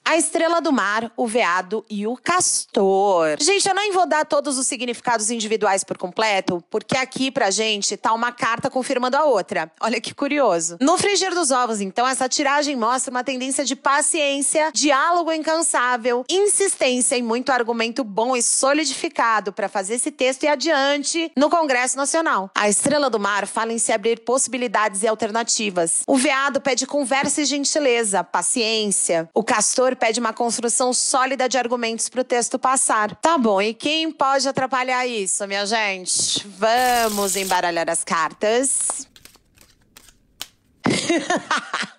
A 0.08 0.18
estrela 0.18 0.62
do 0.62 0.72
mar, 0.72 1.12
o 1.18 1.26
veado 1.26 1.84
e 1.90 2.06
o 2.06 2.16
castor. 2.16 3.38
Gente, 3.42 3.68
eu 3.68 3.74
nem 3.74 3.92
vou 3.92 4.06
dar 4.06 4.24
todos 4.24 4.56
os 4.56 4.68
significados 4.68 5.32
individuais 5.32 5.84
por 5.84 5.98
completo, 5.98 6.64
porque 6.70 6.96
aqui 6.96 7.32
pra 7.32 7.50
gente 7.50 7.98
tá 7.98 8.14
uma 8.14 8.32
carta 8.32 8.70
confirmando 8.70 9.18
a 9.18 9.26
outra. 9.26 9.72
Olha 9.82 10.00
que 10.00 10.14
curioso. 10.14 10.78
No 10.80 10.96
frigir 10.96 11.34
dos 11.34 11.50
ovos, 11.50 11.82
então, 11.82 12.08
essa 12.08 12.30
tiragem 12.30 12.76
mostra 12.76 13.10
uma 13.10 13.24
tendência 13.24 13.66
de 13.66 13.76
paciência, 13.76 14.70
diálogo 14.72 15.32
incansável, 15.32 16.24
insistência 16.30 17.18
e 17.18 17.24
muito 17.24 17.52
argumento 17.52 18.04
bom 18.04 18.36
e 18.36 18.44
solidificado 18.44 19.52
para 19.52 19.68
fazer 19.68 19.96
esse 19.96 20.12
texto 20.12 20.44
ir 20.44 20.50
adiante 20.50 21.32
no 21.36 21.50
Congresso 21.50 21.98
Nacional. 21.98 22.52
A 22.54 22.70
estrela 22.70 23.10
do 23.10 23.20
mar 23.20 23.48
fala 23.48 23.74
em 23.74 23.80
se 23.80 23.92
abrir 23.92 24.20
possibilidades 24.20 25.02
e 25.02 25.08
alternativas. 25.08 26.04
O 26.06 26.16
veado 26.16 26.62
pede 26.62 26.86
conversa 26.86 27.42
e 27.42 27.46
gentileza, 27.46 28.24
paciência. 28.24 29.28
O 29.34 29.44
castor 29.44 29.95
pede 29.96 30.20
uma 30.20 30.34
construção 30.34 30.94
sólida 30.94 31.48
de 31.50 31.58
argumentos 31.58 32.10
para 32.10 32.22
o 32.22 32.24
texto 32.24 32.60
passar. 32.60 33.16
Tá 33.16 33.38
bom, 33.38 33.62
e 33.62 33.74
quem 33.74 34.12
pode 34.12 34.48
atrapalhar 34.48 35.08
isso, 35.08 35.48
minha 35.48 35.66
gente? 35.66 36.46
Vamos 36.48 37.36
embaralhar 37.36 37.90
as 37.90 38.04
cartas. 38.04 39.08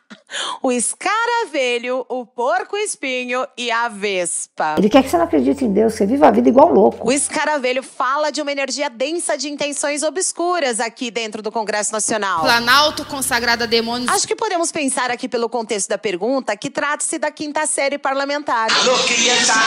o 0.62 0.72
escaravelho, 0.72 2.04
o 2.08 2.26
porco-espinho 2.26 3.46
e 3.56 3.70
a 3.70 3.88
vespa. 3.88 4.74
Ele 4.78 4.88
quer 4.88 5.02
que 5.02 5.08
você 5.08 5.16
não 5.16 5.24
acredite 5.24 5.64
em 5.64 5.72
Deus, 5.72 5.94
você 5.94 6.04
viva 6.04 6.26
a 6.26 6.30
vida 6.30 6.48
igual 6.48 6.72
louco. 6.72 7.06
O 7.06 7.12
escaravelho 7.12 7.82
fala 7.82 8.30
de 8.30 8.42
uma 8.42 8.50
energia 8.50 8.90
densa 8.90 9.38
de 9.38 9.48
intenções 9.48 10.02
obscuras 10.02 10.80
aqui 10.80 11.10
dentro 11.10 11.42
do 11.42 11.52
Congresso 11.52 11.92
Nacional. 11.92 12.40
Planalto 12.40 13.04
consagrado 13.04 13.62
a 13.64 13.66
demônios. 13.66 14.10
Acho 14.10 14.26
que 14.26 14.34
podemos 14.34 14.72
pensar 14.72 15.10
aqui 15.10 15.28
pelo 15.28 15.48
contexto 15.48 15.88
da 15.88 15.98
pergunta 15.98 16.56
que 16.56 16.70
trata-se 16.70 17.18
da 17.18 17.30
quinta 17.30 17.64
série 17.66 17.98
parlamentar. 17.98 18.68
Alô, 18.72 18.98
criançada, 19.04 19.60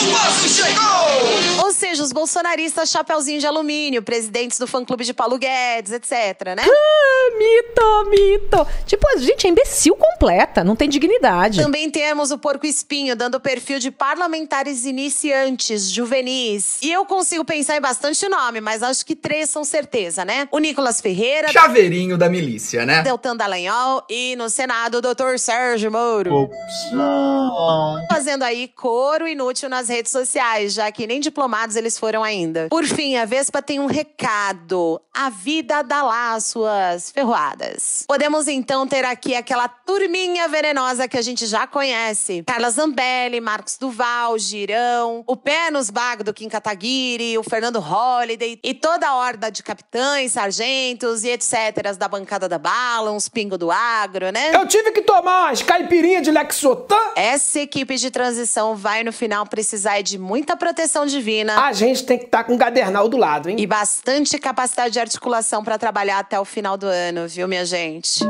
o 0.00 0.04
moço 0.10 0.48
chegou! 0.48 1.64
Ou 1.64 1.72
seja, 1.72 2.02
os 2.02 2.12
bolsonaristas 2.12 2.90
chapeuzinho 2.90 3.40
de 3.40 3.46
alumínio, 3.46 4.02
presidentes 4.02 4.58
do 4.58 4.66
fã-clube 4.66 5.04
de 5.04 5.12
Paulo 5.12 5.38
Guedes, 5.38 5.92
etc, 5.92 6.54
né? 6.56 6.64
Ah, 6.64 7.36
mito, 7.36 8.10
mito. 8.10 8.66
Tipo, 8.86 9.08
a 9.08 9.16
gente 9.16 9.46
é 9.46 9.50
imbecil 9.50 9.79
completa, 9.88 10.62
não 10.62 10.76
tem 10.76 10.88
dignidade. 10.88 11.62
Também 11.62 11.90
temos 11.90 12.30
o 12.30 12.38
Porco 12.38 12.66
Espinho 12.66 13.16
dando 13.16 13.40
perfil 13.40 13.78
de 13.78 13.90
parlamentares 13.90 14.84
iniciantes, 14.84 15.90
juvenis. 15.90 16.78
E 16.82 16.92
eu 16.92 17.06
consigo 17.06 17.44
pensar 17.44 17.76
em 17.76 17.80
bastante 17.80 18.28
nome, 18.28 18.60
mas 18.60 18.82
acho 18.82 19.06
que 19.06 19.16
três 19.16 19.48
são 19.48 19.64
certeza, 19.64 20.24
né? 20.24 20.48
O 20.50 20.58
Nicolas 20.58 21.00
Ferreira. 21.00 21.48
Chaveirinho 21.50 22.18
da 22.18 22.28
milícia, 22.28 22.84
né? 22.84 23.02
Deltan 23.02 23.36
Dallagnol 23.36 24.04
e 24.10 24.36
no 24.36 24.50
Senado 24.50 24.98
o 24.98 25.00
Dr. 25.00 25.38
Sérgio 25.38 25.90
Moro. 25.90 26.34
Opção. 26.34 28.06
Fazendo 28.10 28.42
aí 28.42 28.68
coro 28.68 29.26
inútil 29.26 29.68
nas 29.68 29.88
redes 29.88 30.12
sociais, 30.12 30.74
já 30.74 30.90
que 30.92 31.06
nem 31.06 31.20
diplomados 31.20 31.76
eles 31.76 31.98
foram 31.98 32.22
ainda. 32.22 32.68
Por 32.68 32.84
fim, 32.84 33.16
a 33.16 33.24
Vespa 33.24 33.62
tem 33.62 33.80
um 33.80 33.86
recado. 33.86 35.00
A 35.14 35.30
vida 35.30 35.82
dá 35.82 36.02
lá 36.02 36.34
as 36.34 36.44
suas 36.46 37.10
ferroadas. 37.10 38.04
Podemos 38.06 38.48
então 38.48 38.86
ter 38.86 39.04
aqui 39.04 39.34
aquela 39.34 39.69
turminha 39.86 40.48
venenosa 40.48 41.08
que 41.08 41.16
a 41.16 41.22
gente 41.22 41.46
já 41.46 41.66
conhece. 41.66 42.42
Carla 42.46 42.70
Zambelli, 42.70 43.40
Marcos 43.40 43.76
Duval, 43.78 44.38
Girão, 44.38 45.24
o 45.26 45.36
pé 45.36 45.70
nos 45.70 45.90
bagos 45.90 46.24
do 46.24 46.34
Kim 46.34 46.48
Kataguiri, 46.48 47.36
o 47.38 47.42
Fernando 47.42 47.80
Holliday 47.80 48.58
e 48.62 48.74
toda 48.74 49.08
a 49.08 49.16
horda 49.16 49.50
de 49.50 49.62
capitães, 49.62 50.32
sargentos 50.32 51.24
e 51.24 51.30
etc. 51.30 51.96
da 51.98 52.08
bancada 52.08 52.48
da 52.48 52.58
bala, 52.58 53.12
uns 53.12 53.28
pingo 53.28 53.58
do 53.58 53.70
agro, 53.70 54.30
né? 54.30 54.54
Eu 54.54 54.66
tive 54.66 54.92
que 54.92 55.02
tomar 55.02 55.48
umas 55.48 55.62
caipirinhas 55.62 56.22
de 56.22 56.30
Lexotan. 56.30 56.96
Essa 57.16 57.60
equipe 57.60 57.96
de 57.96 58.10
transição 58.10 58.76
vai 58.76 59.02
no 59.02 59.12
final 59.12 59.46
precisar 59.46 60.00
de 60.02 60.18
muita 60.18 60.56
proteção 60.56 61.06
divina. 61.06 61.60
A 61.64 61.72
gente 61.72 62.04
tem 62.04 62.18
que 62.18 62.24
estar 62.24 62.44
com 62.44 62.54
um 62.54 62.58
gadernal 62.58 63.08
do 63.08 63.16
lado, 63.16 63.48
hein? 63.48 63.56
E 63.58 63.66
bastante 63.66 64.38
capacidade 64.38 64.92
de 64.92 65.00
articulação 65.00 65.62
para 65.62 65.78
trabalhar 65.78 66.18
até 66.18 66.38
o 66.38 66.44
final 66.44 66.76
do 66.76 66.86
ano, 66.86 67.26
viu, 67.28 67.46
minha 67.48 67.64
gente? 67.64 68.20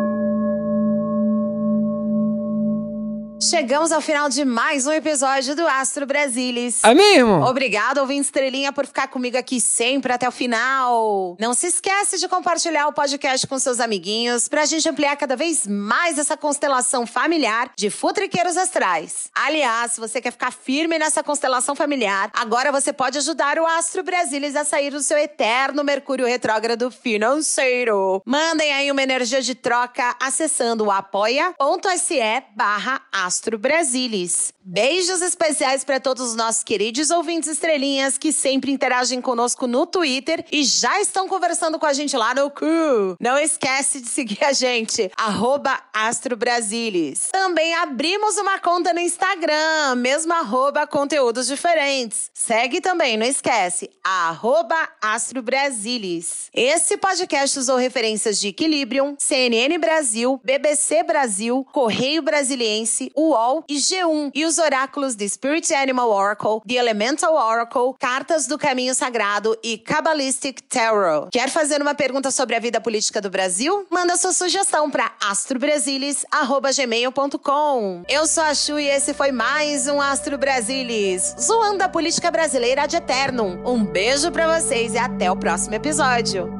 Chegamos 3.50 3.90
ao 3.90 4.00
final 4.00 4.28
de 4.28 4.44
mais 4.44 4.86
um 4.86 4.92
episódio 4.92 5.56
do 5.56 5.66
Astro 5.66 6.06
Brasilis. 6.06 6.84
É 6.84 6.94
mesmo? 6.94 7.44
Obrigado, 7.44 7.98
ouvinte 7.98 8.26
Estrelinha, 8.26 8.72
por 8.72 8.86
ficar 8.86 9.08
comigo 9.08 9.36
aqui 9.36 9.60
sempre 9.60 10.12
até 10.12 10.28
o 10.28 10.30
final. 10.30 11.36
Não 11.36 11.52
se 11.52 11.66
esquece 11.66 12.16
de 12.16 12.28
compartilhar 12.28 12.86
o 12.86 12.92
podcast 12.92 13.44
com 13.48 13.58
seus 13.58 13.80
amiguinhos 13.80 14.46
pra 14.46 14.64
gente 14.66 14.88
ampliar 14.88 15.16
cada 15.16 15.34
vez 15.34 15.66
mais 15.66 16.16
essa 16.16 16.36
constelação 16.36 17.08
familiar 17.08 17.72
de 17.74 17.90
futriqueiros 17.90 18.56
astrais. 18.56 19.32
Aliás, 19.34 19.94
se 19.94 20.00
você 20.00 20.20
quer 20.20 20.30
ficar 20.30 20.52
firme 20.52 20.96
nessa 20.96 21.20
constelação 21.20 21.74
familiar, 21.74 22.30
agora 22.32 22.70
você 22.70 22.92
pode 22.92 23.18
ajudar 23.18 23.58
o 23.58 23.66
Astro 23.66 24.04
Brasilis 24.04 24.54
a 24.54 24.64
sair 24.64 24.92
do 24.92 25.00
seu 25.00 25.18
eterno 25.18 25.82
Mercúrio 25.82 26.24
retrógrado 26.24 26.88
financeiro. 26.88 28.22
Mandem 28.24 28.72
aí 28.72 28.92
uma 28.92 29.02
energia 29.02 29.42
de 29.42 29.56
troca 29.56 30.14
acessando 30.20 30.84
o 30.84 30.90
apoia.se 30.92 32.20
barra 32.54 33.02
Astro 33.10 33.39
Brasilis. 33.59 34.53
Beijos 34.62 35.22
especiais 35.22 35.83
para 35.83 35.98
todos 35.98 36.31
os 36.31 36.37
nossos 36.37 36.62
queridos 36.62 37.11
ouvintes 37.11 37.48
estrelinhas 37.48 38.18
que 38.18 38.33
sempre 38.33 38.70
interagem 38.70 39.20
conosco 39.20 39.66
no 39.66 39.87
Twitter 39.87 40.44
e 40.53 40.62
já 40.62 41.00
estão 41.00 41.26
conversando 41.26 41.79
com 41.79 41.87
a 41.87 41.92
gente 41.92 42.16
lá 42.16 42.35
no 42.35 42.50
cu. 42.50 43.16
Não 43.18 43.38
esquece 43.38 44.00
de 44.00 44.09
seguir 44.09 44.44
a 44.44 44.53
gente, 44.53 45.11
arroba 45.16 45.81
Astro 45.92 46.37
Brasilis. 46.37 47.29
Também 47.33 47.74
abrimos 47.74 48.37
uma 48.37 48.59
conta 48.59 48.92
no 48.92 49.00
Instagram, 49.00 49.94
mesmo 49.96 50.33
arroba 50.33 50.87
conteúdos 50.87 51.46
diferentes. 51.46 52.31
Segue 52.35 52.81
também, 52.81 53.16
não 53.16 53.26
esquece, 53.26 53.90
arroba 54.05 54.76
Astro 55.00 55.42
Brasilis. 55.42 56.50
Esse 56.53 56.96
podcast 56.96 57.59
usou 57.59 57.76
referências 57.76 58.38
de 58.38 58.48
Equilibrium, 58.48 59.16
CNN 59.18 59.79
Brasil, 59.79 60.40
BBC 60.44 61.03
Brasil, 61.03 61.66
Correio 61.72 62.22
Brasiliense, 62.22 63.11
UOL 63.30 63.64
e 63.68 63.76
G1 63.76 64.32
e 64.34 64.44
os 64.44 64.58
oráculos 64.58 65.14
de 65.14 65.28
Spirit 65.28 65.72
Animal 65.72 66.10
Oracle, 66.10 66.60
The 66.66 66.74
Elemental 66.74 67.34
Oracle, 67.34 67.94
Cartas 67.98 68.46
do 68.46 68.58
Caminho 68.58 68.94
Sagrado 68.94 69.56
e 69.62 69.78
Kabbalistic 69.78 70.60
Tarot. 70.68 71.30
Quer 71.30 71.48
fazer 71.48 71.80
uma 71.80 71.94
pergunta 71.94 72.30
sobre 72.30 72.54
a 72.56 72.58
vida 72.58 72.78
política 72.80 73.20
do 73.20 73.30
Brasil? 73.30 73.86
Manda 73.90 74.16
sua 74.16 74.32
sugestão 74.32 74.90
para 74.90 75.12
astrobrasilis@gmail.com. 75.22 78.02
Eu 78.08 78.26
sou 78.26 78.42
a 78.42 78.52
Chu 78.54 78.80
e 78.80 78.88
esse 78.88 79.14
foi 79.14 79.30
mais 79.30 79.86
um 79.86 80.00
Astro 80.00 80.36
Brasilis, 80.36 81.36
zoando 81.40 81.84
a 81.84 81.88
política 81.88 82.28
brasileira 82.30 82.82
ad 82.82 82.96
eternum. 82.96 83.62
Um 83.64 83.84
beijo 83.84 84.32
para 84.32 84.58
vocês 84.58 84.94
e 84.94 84.98
até 84.98 85.30
o 85.30 85.36
próximo 85.36 85.76
episódio. 85.76 86.60